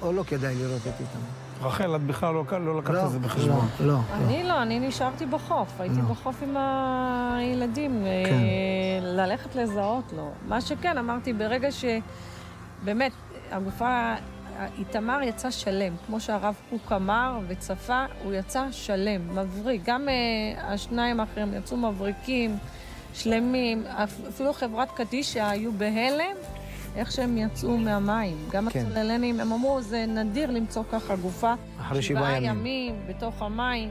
או 0.03 0.13
לא 0.13 0.23
כדאי 0.23 0.55
לראות 0.55 0.81
את 0.81 1.01
איתמר. 1.01 1.69
רחל, 1.69 1.97
את 1.97 2.03
בכלל 2.03 2.35
לא, 2.35 2.45
לא 2.61 2.79
לקחת 2.79 2.95
לא, 2.95 3.07
את 3.07 3.11
זה 3.11 3.19
בחשבון. 3.19 3.69
לא, 3.81 3.87
לא. 3.87 3.99
אני 4.13 4.43
לא, 4.43 4.63
אני 4.63 4.81
נשארתי 4.81 5.27
בחוף. 5.27 5.81
הייתי 5.81 5.97
לא. 5.97 6.03
בחוף 6.03 6.43
עם 6.43 6.57
הילדים. 6.57 8.07
אה, 8.07 8.23
כן. 8.27 8.43
ללכת 9.03 9.55
לזהות 9.55 10.13
לא. 10.17 10.31
מה 10.49 10.61
שכן, 10.61 10.99
אמרתי, 10.99 11.33
ברגע 11.33 11.73
ש... 11.73 11.85
באמת, 12.85 13.13
הגופה... 13.51 14.15
איתמר 14.79 15.23
יצא 15.23 15.51
שלם, 15.51 15.95
כמו 16.07 16.21
שהרב 16.21 16.55
קוק 16.71 16.93
אמר 16.93 17.39
וצפה, 17.49 18.05
הוא 18.25 18.33
יצא 18.33 18.67
שלם, 18.71 19.37
מבריק. 19.39 19.83
גם 19.85 20.09
uh, 20.09 20.11
השניים 20.63 21.21
האחרים 21.21 21.55
יצאו 21.55 21.77
מבריקים, 21.77 22.57
שלמים, 23.15 23.83
אפ- 23.87 24.21
אפילו 24.29 24.53
חברת 24.53 24.91
קדישא 24.91 25.45
היו 25.45 25.73
בהלם 25.73 26.37
איך 26.97 27.13
שהם 27.13 27.39
יצאו 27.39 27.77
מהמים. 27.77 28.37
גם 28.51 28.69
כן. 28.71 28.81
הצוללנים, 28.87 29.41
הם 29.41 29.53
אמרו, 29.53 29.83
זה 29.83 30.05
נדיר 30.07 30.51
למצוא 30.51 30.83
ככה 30.93 31.17
גופה. 31.17 31.55
אחרי 31.81 32.03
שבעה 32.03 32.37
ימים. 32.37 32.51
ימים 32.51 32.95
בתוך 33.09 33.43
המים. 33.43 33.91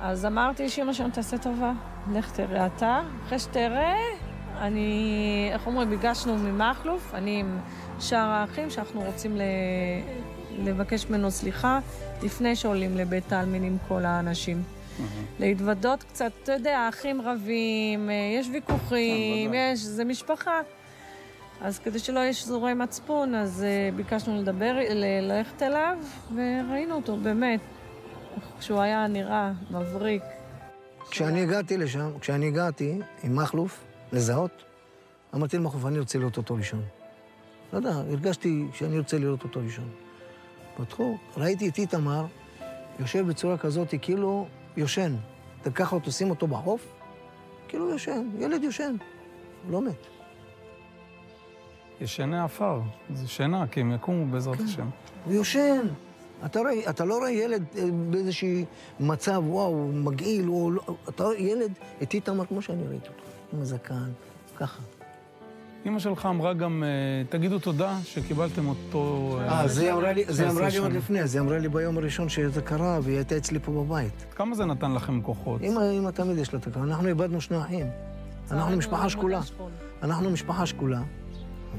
אז 0.00 0.26
אמרתי, 0.26 0.68
שאמא 0.68 0.92
שלנו 0.92 1.10
תעשה 1.10 1.38
טובה, 1.38 1.72
לך 2.12 2.30
תראה 2.32 2.66
אתה. 2.66 3.00
אחרי 3.26 3.38
שתראה, 3.38 3.94
אני, 4.60 5.50
איך 5.52 5.66
אומרים, 5.66 5.90
ביקשנו 5.90 6.36
ממכלוף, 6.38 7.14
אני 7.14 7.40
עם 7.40 7.58
שאר 8.00 8.28
האחים, 8.28 8.70
שאנחנו 8.70 9.02
רוצים 9.02 9.36
ל... 9.36 9.42
לבקש 10.64 11.06
ממנו 11.06 11.30
סליחה 11.30 11.78
לפני 12.22 12.56
שעולים 12.56 12.96
לבית 12.96 13.32
העלמין 13.32 13.64
עם 13.64 13.76
כל 13.88 14.04
האנשים. 14.04 14.62
להתוודות 15.40 16.02
קצת, 16.02 16.32
אתה 16.42 16.52
יודע, 16.52 16.78
האחים 16.78 17.20
רבים, 17.20 18.10
אה, 18.10 18.14
יש 18.38 18.48
ויכוחים, 18.52 19.50
כן. 19.50 19.72
יש, 19.72 19.80
זה 19.80 20.04
משפחה. 20.04 20.60
אז 21.60 21.78
כדי 21.78 21.98
שלא 21.98 22.20
יהיה 22.20 22.32
שזורי 22.32 22.74
מצפון, 22.74 23.34
אז 23.34 23.64
uh, 23.64 23.96
ביקשנו 23.96 24.42
לדבר, 24.42 24.76
ללכת 24.90 25.62
אליו, 25.62 25.98
וראינו 26.34 26.94
אותו, 26.94 27.16
באמת. 27.16 27.60
כשהוא 28.58 28.80
היה 28.80 29.06
נראה 29.06 29.52
מבריק. 29.70 30.22
כשאני 31.10 31.42
הגעתי 31.42 31.76
לשם, 31.76 32.10
כשאני 32.20 32.46
הגעתי 32.46 32.98
עם 33.22 33.36
מכלוף 33.36 33.85
לזהות, 34.12 34.64
אמרתי 35.34 35.56
למכלוף, 35.56 35.86
אני 35.86 35.98
רוצה 35.98 36.18
לראות 36.18 36.36
אותו 36.36 36.54
ראשון. 36.54 36.82
לא 37.72 37.78
יודע, 37.78 37.90
הרגשתי 37.90 38.66
שאני 38.72 38.98
רוצה 38.98 39.18
לראות 39.18 39.44
אותו 39.44 39.60
ראשון. 39.60 39.88
פתחו, 40.76 41.16
ראיתי 41.36 41.68
את 41.68 41.78
איתמר 41.78 42.26
יושב 43.00 43.26
בצורה 43.26 43.58
כזאת, 43.58 43.94
כאילו 44.02 44.46
יושן. 44.76 45.16
אתה 45.62 45.70
ככה 45.70 45.96
אותו, 45.96 46.12
שים 46.12 46.30
אותו 46.30 46.46
בחוף, 46.46 46.92
כאילו 47.68 47.90
יושן, 47.90 48.28
ילד 48.38 48.64
יושן, 48.64 48.96
לא 49.70 49.82
מת. 49.82 50.06
ישני 52.00 52.38
עפר, 52.38 52.80
זה 53.14 53.28
שינה, 53.28 53.66
כי 53.66 53.80
הם 53.80 53.92
יקומו 53.92 54.26
בעזרת 54.26 54.60
השם. 54.60 54.88
הוא 55.24 55.32
יושן. 55.32 55.86
אתה, 56.44 56.60
רואה, 56.60 56.90
אתה 56.90 57.04
לא 57.04 57.18
רואה 57.18 57.30
ילד 57.30 57.64
אה, 57.78 57.84
באיזשהו 58.10 58.48
מצב, 59.00 59.42
וואו, 59.46 59.88
מגעיל, 59.92 60.46
הוא 60.46 60.72
לא... 60.72 60.82
אתה 61.08 61.24
רואה 61.24 61.38
ילד, 61.38 61.72
את 62.02 62.14
איתמר 62.14 62.46
כמו 62.46 62.62
שאני 62.62 62.82
ראיתי 62.88 63.08
אותו, 63.08 63.22
עם 63.52 63.60
הזקן, 63.60 64.10
ככה. 64.56 64.82
אימא 65.84 65.98
שלך 65.98 66.26
אמרה 66.26 66.54
גם, 66.54 66.84
אה, 66.86 67.24
תגידו 67.28 67.58
תודה 67.58 67.98
שקיבלתם 68.04 68.68
אותו... 68.68 69.36
אה, 69.40 69.68
זה 69.68 69.82
היא 69.82 69.92
אמרה 69.92 70.12
לי, 70.12 70.24
זה 70.28 70.42
היא 70.42 70.50
אמרה 70.50 70.68
לי 70.68 70.76
עוד. 70.76 70.92
לפני, 70.92 71.26
זה 71.26 71.38
היא 71.38 71.46
אמרה 71.46 71.58
לי 71.58 71.68
ביום 71.68 71.98
הראשון 71.98 72.28
שזה 72.28 72.62
קרה, 72.62 72.98
והיא 73.02 73.16
הייתה 73.16 73.36
אצלי 73.36 73.58
פה 73.58 73.72
בבית. 73.72 74.26
כמה 74.34 74.54
זה 74.54 74.64
נתן 74.64 74.92
לכם 74.92 75.22
כוחות? 75.22 75.62
אמא, 75.62 75.80
אמא 75.98 76.10
תמיד 76.10 76.38
יש 76.38 76.52
לה 76.52 76.58
את 76.58 76.66
הכרה. 76.66 76.82
אנחנו 76.82 77.08
איבדנו 77.08 77.40
שני 77.40 77.58
אחים. 77.58 77.86
אנחנו 78.50 78.76
משפחה 78.76 79.08
שכולה. 79.08 79.40
אנחנו 80.02 80.30
משפחה 80.30 80.66
שכולה. 80.66 81.00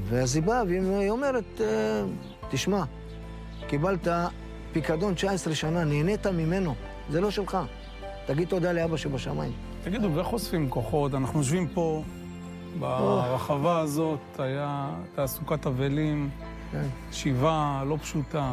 ואז 0.08 0.36
היא 0.36 0.42
באה 0.42 0.62
והיא 0.66 1.10
אומרת, 1.10 1.60
אה, 1.60 2.02
תשמע, 2.50 2.84
קיבלת 3.66 4.08
פיקדון 4.82 5.14
19 5.14 5.54
שנה, 5.54 5.84
נהנית 5.84 6.26
ממנו, 6.26 6.74
זה 7.10 7.20
לא 7.20 7.30
שלך. 7.30 7.58
תגיד 8.26 8.48
תודה 8.48 8.72
לאבא 8.72 8.96
שבשמיים. 8.96 9.52
תגידו, 9.84 10.14
ואיך 10.14 10.32
אוספים 10.32 10.70
כוחות? 10.70 11.14
אנחנו 11.14 11.38
יושבים 11.38 11.68
פה, 11.68 12.02
ברחבה 12.78 13.78
הזאת, 13.80 14.18
היה 14.38 14.90
תעסוקת 15.14 15.66
אבלים, 15.66 16.30
כן. 16.72 16.86
שבעה 17.12 17.84
לא 17.86 17.96
פשוטה. 18.02 18.52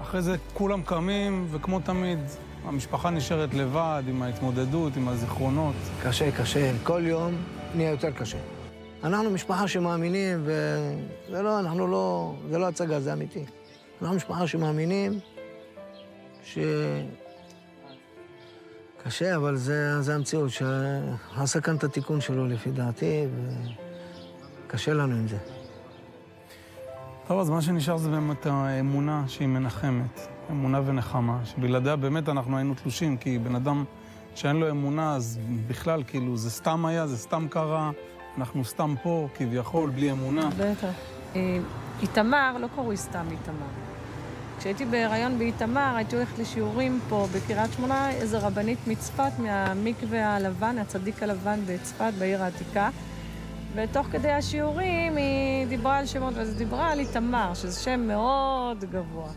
אחרי 0.00 0.22
זה 0.22 0.36
כולם 0.54 0.82
קמים, 0.82 1.46
וכמו 1.50 1.80
תמיד, 1.80 2.18
המשפחה 2.64 3.10
נשארת 3.10 3.54
לבד, 3.54 4.02
עם 4.08 4.22
ההתמודדות, 4.22 4.96
עם 4.96 5.08
הזיכרונות. 5.08 5.74
קשה, 6.02 6.30
קשה. 6.30 6.72
כל 6.82 7.02
יום 7.04 7.34
נהיה 7.74 7.90
יותר 7.90 8.10
קשה. 8.10 8.38
אנחנו 9.04 9.30
משפחה 9.30 9.68
שמאמינים, 9.68 10.42
וזה 10.44 11.42
לא, 11.42 11.60
אנחנו 11.60 11.86
לא, 11.86 12.34
זה 12.50 12.58
לא 12.58 12.68
הצגה, 12.68 13.00
זה 13.00 13.12
אמיתי. 13.12 13.44
אנחנו 14.02 14.16
משפחה 14.16 14.46
שמאמינים 14.46 15.18
ש... 16.44 16.58
קשה, 19.04 19.36
אבל 19.36 19.56
זה, 19.56 20.02
זה 20.02 20.14
המציאות, 20.14 20.50
שעשה 20.50 21.60
כאן 21.60 21.76
את 21.76 21.84
התיקון 21.84 22.20
שלו 22.20 22.46
לפי 22.46 22.70
דעתי, 22.70 23.26
וקשה 24.66 24.94
לנו 24.94 25.14
עם 25.14 25.28
זה. 25.28 25.38
טוב, 27.28 27.40
אז 27.40 27.50
מה 27.50 27.62
שנשאר 27.62 27.96
זה 27.96 28.10
באמת 28.10 28.46
האמונה 28.46 29.24
שהיא 29.26 29.48
מנחמת, 29.48 30.20
אמונה 30.50 30.80
ונחמה, 30.86 31.40
שבלעדיה 31.44 31.96
באמת 31.96 32.28
אנחנו 32.28 32.56
היינו 32.56 32.74
תלושים, 32.74 33.16
כי 33.16 33.38
בן 33.38 33.54
אדם 33.54 33.84
שאין 34.34 34.56
לו 34.56 34.70
אמונה, 34.70 35.14
אז 35.14 35.38
בכלל, 35.66 36.02
כאילו, 36.06 36.36
זה 36.36 36.50
סתם 36.50 36.86
היה, 36.86 37.06
זה 37.06 37.16
סתם 37.16 37.46
קרה, 37.50 37.90
אנחנו 38.38 38.64
סתם 38.64 38.94
פה, 39.02 39.28
כביכול, 39.34 39.90
בלי 39.90 40.12
אמונה. 40.12 40.48
בטח. 40.58 40.92
אה, 41.36 41.58
איתמר, 42.02 42.56
לא 42.60 42.66
קראו 42.74 42.96
סתם 42.96 43.26
איתמר. 43.30 43.87
כשהייתי 44.58 44.84
בהיריון 44.84 45.38
באיתמר, 45.38 45.92
הייתי 45.96 46.16
הולכת 46.16 46.38
לשיעורים 46.38 47.00
פה 47.08 47.26
בקריית 47.34 47.72
שמונה, 47.72 48.10
איזה 48.10 48.38
רבנית 48.38 48.78
מצפת 48.86 49.32
מהמקווה 49.38 50.36
הלבן, 50.36 50.78
הצדיק 50.78 51.22
הלבן 51.22 51.60
בצפת, 51.66 52.12
בעיר 52.18 52.42
העתיקה. 52.42 52.90
ותוך 53.74 54.06
כדי 54.06 54.30
השיעורים 54.30 55.16
היא 55.16 55.66
דיברה 55.66 55.98
על 55.98 56.06
שמות, 56.06 56.34
ואז 56.36 56.48
היא 56.48 56.58
דיברה 56.58 56.92
על 56.92 56.98
איתמר, 56.98 57.54
שזה 57.54 57.80
שם 57.80 58.00
מאוד 58.00 58.84
גבוה. 58.84 59.28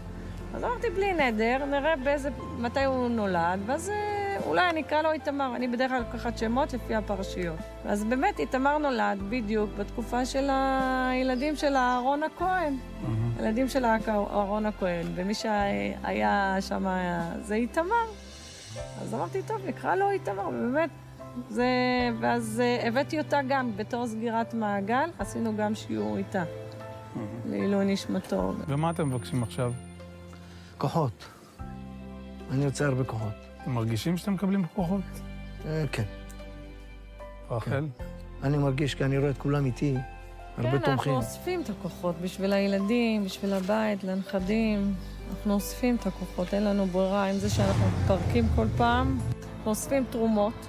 אז 0.53 0.63
אמרתי, 0.63 0.89
בלי 0.89 1.13
נדר, 1.13 1.65
נראה 1.65 1.95
באיזה, 2.03 2.29
מתי 2.59 2.83
הוא 2.83 3.09
נולד, 3.09 3.59
ואז 3.65 3.89
אה, 3.89 4.20
אולי 4.45 4.69
אני 4.69 4.81
אקרא 4.81 5.01
לו 5.01 5.11
איתמר. 5.11 5.55
אני 5.55 5.67
בדרך 5.67 5.91
כלל 5.91 5.99
לוקחת 5.99 6.37
שמות 6.37 6.73
לפי 6.73 6.95
הפרשיות. 6.95 7.59
אז 7.85 8.03
באמת, 8.03 8.39
איתמר 8.39 8.77
נולד 8.77 9.19
בדיוק 9.29 9.69
בתקופה 9.77 10.25
של 10.25 10.49
הילדים 10.51 11.55
של 11.55 11.75
אהרון 11.75 12.23
הכהן. 12.23 12.77
הילדים 13.39 13.67
של 13.67 13.85
אהרון 13.85 14.65
הכהן, 14.65 15.07
ומי 15.15 15.33
שהיה 15.33 16.57
שם 16.59 16.85
זה 17.41 17.55
איתמר. 17.55 18.05
אז 19.01 19.13
אמרתי, 19.13 19.41
טוב, 19.43 19.57
נקרא 19.65 19.95
לו 19.95 20.09
איתמר, 20.09 20.47
ובאמת, 20.47 20.89
זה... 21.49 21.65
ואז 22.19 22.61
אה, 22.63 22.87
הבאתי 22.87 23.19
אותה 23.19 23.39
גם 23.47 23.71
בתור 23.75 24.07
סגירת 24.07 24.53
מעגל, 24.53 25.09
עשינו 25.19 25.55
גם 25.57 25.75
שיעור 25.75 26.17
איתה, 26.17 26.43
לעילוי 27.45 27.93
נשמתו. 27.93 28.53
ומה 28.67 28.89
אתם 28.89 29.09
מבקשים 29.09 29.43
עכשיו? 29.43 29.73
כוחות. 30.77 31.40
אני 32.51 32.65
רוצה 32.65 32.85
הרבה 32.85 33.03
כוחות. 33.03 33.33
אתם 33.61 33.71
מרגישים 33.71 34.17
שאתם 34.17 34.33
מקבלים 34.33 34.65
כוחות? 34.75 35.01
אה, 35.65 35.83
כן. 35.91 36.03
רחל? 37.51 37.87
אני 38.43 38.57
מרגיש, 38.57 38.95
כי 38.95 39.03
אני 39.03 39.17
רואה 39.17 39.29
את 39.29 39.37
כולם 39.37 39.65
איתי, 39.65 39.95
הרבה 40.57 40.71
כן, 40.71 40.77
תומכים. 40.77 40.91
אנחנו 40.91 41.15
אוספים 41.15 41.61
את 41.61 41.69
הכוחות 41.69 42.15
בשביל 42.21 42.53
הילדים, 42.53 43.25
בשביל 43.25 43.53
הבית, 43.53 44.03
לנכדים. 44.03 44.93
אנחנו 45.31 45.53
אוספים 45.53 45.95
את 45.95 46.07
הכוחות, 46.07 46.53
אין 46.53 46.63
לנו 46.63 46.85
ברירה. 46.85 47.29
עם 47.29 47.35
זה 47.35 47.49
שאנחנו 47.49 47.85
מתפרקים 47.87 48.45
כל 48.55 48.67
פעם, 48.77 49.17
אנחנו 49.57 49.71
אוספים 49.71 50.03
תרומות 50.09 50.67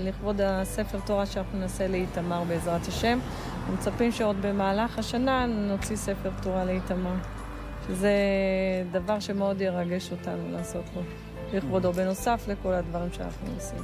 לכבוד 0.00 0.40
הספר 0.40 1.00
תורה 1.00 1.26
שאנחנו 1.26 1.58
נעשה 1.58 1.88
לאיתמר 1.88 2.44
בעזרת 2.44 2.86
השם. 2.86 3.18
אנחנו 3.56 3.74
מצפים 3.74 4.12
שעוד 4.12 4.36
במהלך 4.42 4.98
השנה 4.98 5.46
נוציא 5.46 5.96
ספר 5.96 6.30
תורה 6.42 6.64
לאיתמר, 6.64 7.14
שזה 7.90 8.12
דבר 8.90 9.20
שמאוד 9.20 9.60
ירגש 9.60 10.12
אותנו 10.12 10.52
לעשות 10.52 10.84
לו 10.96 11.02
לכבודו, 11.52 11.92
בנוסף 11.92 12.44
לכל 12.48 12.72
הדברים 12.72 13.08
שאנחנו 13.12 13.46
עושים. 13.54 13.78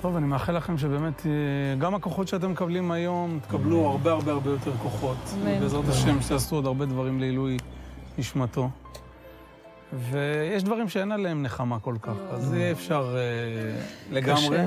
טוב, 0.00 0.16
אני 0.16 0.26
מאחל 0.26 0.56
לכם 0.56 0.78
שבאמת, 0.78 1.26
אה, 1.26 1.30
גם 1.78 1.94
הכוחות 1.94 2.28
שאתם 2.28 2.50
מקבלים 2.50 2.90
היום, 2.90 3.38
תקבלו 3.48 3.86
הרבה 3.86 4.10
הרבה 4.10 4.32
הרבה 4.32 4.50
יותר 4.50 4.72
כוחות. 4.82 5.16
אמן. 5.34 5.60
בעזרת 5.60 5.88
השם, 5.88 6.20
שתעשו 6.20 6.56
עוד 6.56 6.66
הרבה 6.66 6.86
דברים 6.86 7.20
לעילוי 7.20 7.56
נשמתו. 8.18 8.68
ויש 9.92 10.62
דברים 10.62 10.88
שאין 10.88 11.12
עליהם 11.12 11.42
נחמה 11.42 11.78
כל 11.78 11.94
כך, 12.02 12.14
אז 12.32 12.54
יהיה 12.54 12.72
אפשר 12.72 13.16
אה, 13.16 13.80
לגמרי. 14.10 14.58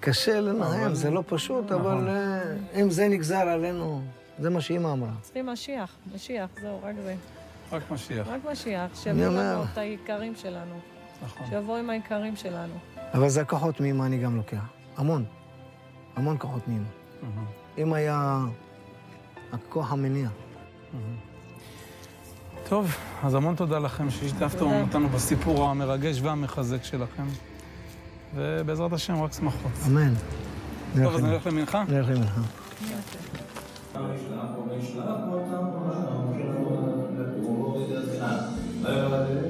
קשה, 0.00 0.40
לנהל, 0.40 0.94
זה 0.94 1.10
לא 1.10 1.22
פשוט, 1.26 1.72
נכון. 1.72 1.80
אבל 1.80 2.08
אה, 2.08 2.40
אם 2.82 2.90
זה 2.90 3.08
נגזר 3.08 3.36
עלינו, 3.48 4.02
זה 4.38 4.50
מה 4.50 4.60
שאימא 4.60 4.92
אמרה. 4.92 5.10
צריכים 5.22 5.46
משיח, 5.46 5.90
משיח, 6.14 6.48
זהו, 6.62 6.80
רק 6.82 6.94
זה. 7.04 7.14
רק 7.72 7.82
משיח, 7.90 8.26
רק 8.28 8.40
משיח, 8.52 8.90
אני 8.90 8.96
שיביאו 9.00 9.26
אומר- 9.28 9.52
לנו 9.54 9.64
את 9.72 9.78
העיקרים 9.78 10.34
שלנו. 10.36 10.74
נכון. 11.24 11.46
שיבואו 11.50 11.76
עם 11.76 11.90
העיקרים 11.90 12.36
שלנו. 12.36 12.74
אבל 13.14 13.28
זה 13.28 13.40
הכוחות 13.40 13.80
מאמא 13.80 14.02
אני 14.04 14.18
גם 14.18 14.36
לוקח. 14.36 14.58
המון. 14.96 15.24
המון 16.16 16.36
כוחות 16.38 16.68
מאמא. 16.68 16.84
אמא 17.78 17.96
היה 17.96 18.40
הכוח 19.52 19.92
המניע. 19.92 20.28
טוב, 22.68 22.94
אז 23.22 23.34
המון 23.34 23.54
תודה 23.54 23.78
לכם 23.78 24.10
שהשתתפתם 24.10 24.64
אותנו 24.66 25.08
בסיפור 25.08 25.64
המרגש 25.68 26.20
והמחזק 26.22 26.84
שלכם. 26.84 27.24
ובעזרת 28.34 28.92
השם, 28.92 29.22
רק 29.22 29.32
שמחות. 29.32 29.72
אמן. 29.86 30.14
טוב, 31.04 31.14
אז 31.14 31.22
נלך 31.22 31.46
למנחה? 31.46 31.84
נלך 31.88 32.08
למנחה. 32.08 32.40
Krishna, 33.90 34.54
Krishna, 34.54 35.24
Krishna, 35.28 35.38
Krishna, 35.38 36.12
Krishna, 36.34 37.22
Krishna, 37.78 38.04
Krishna, 38.84 39.47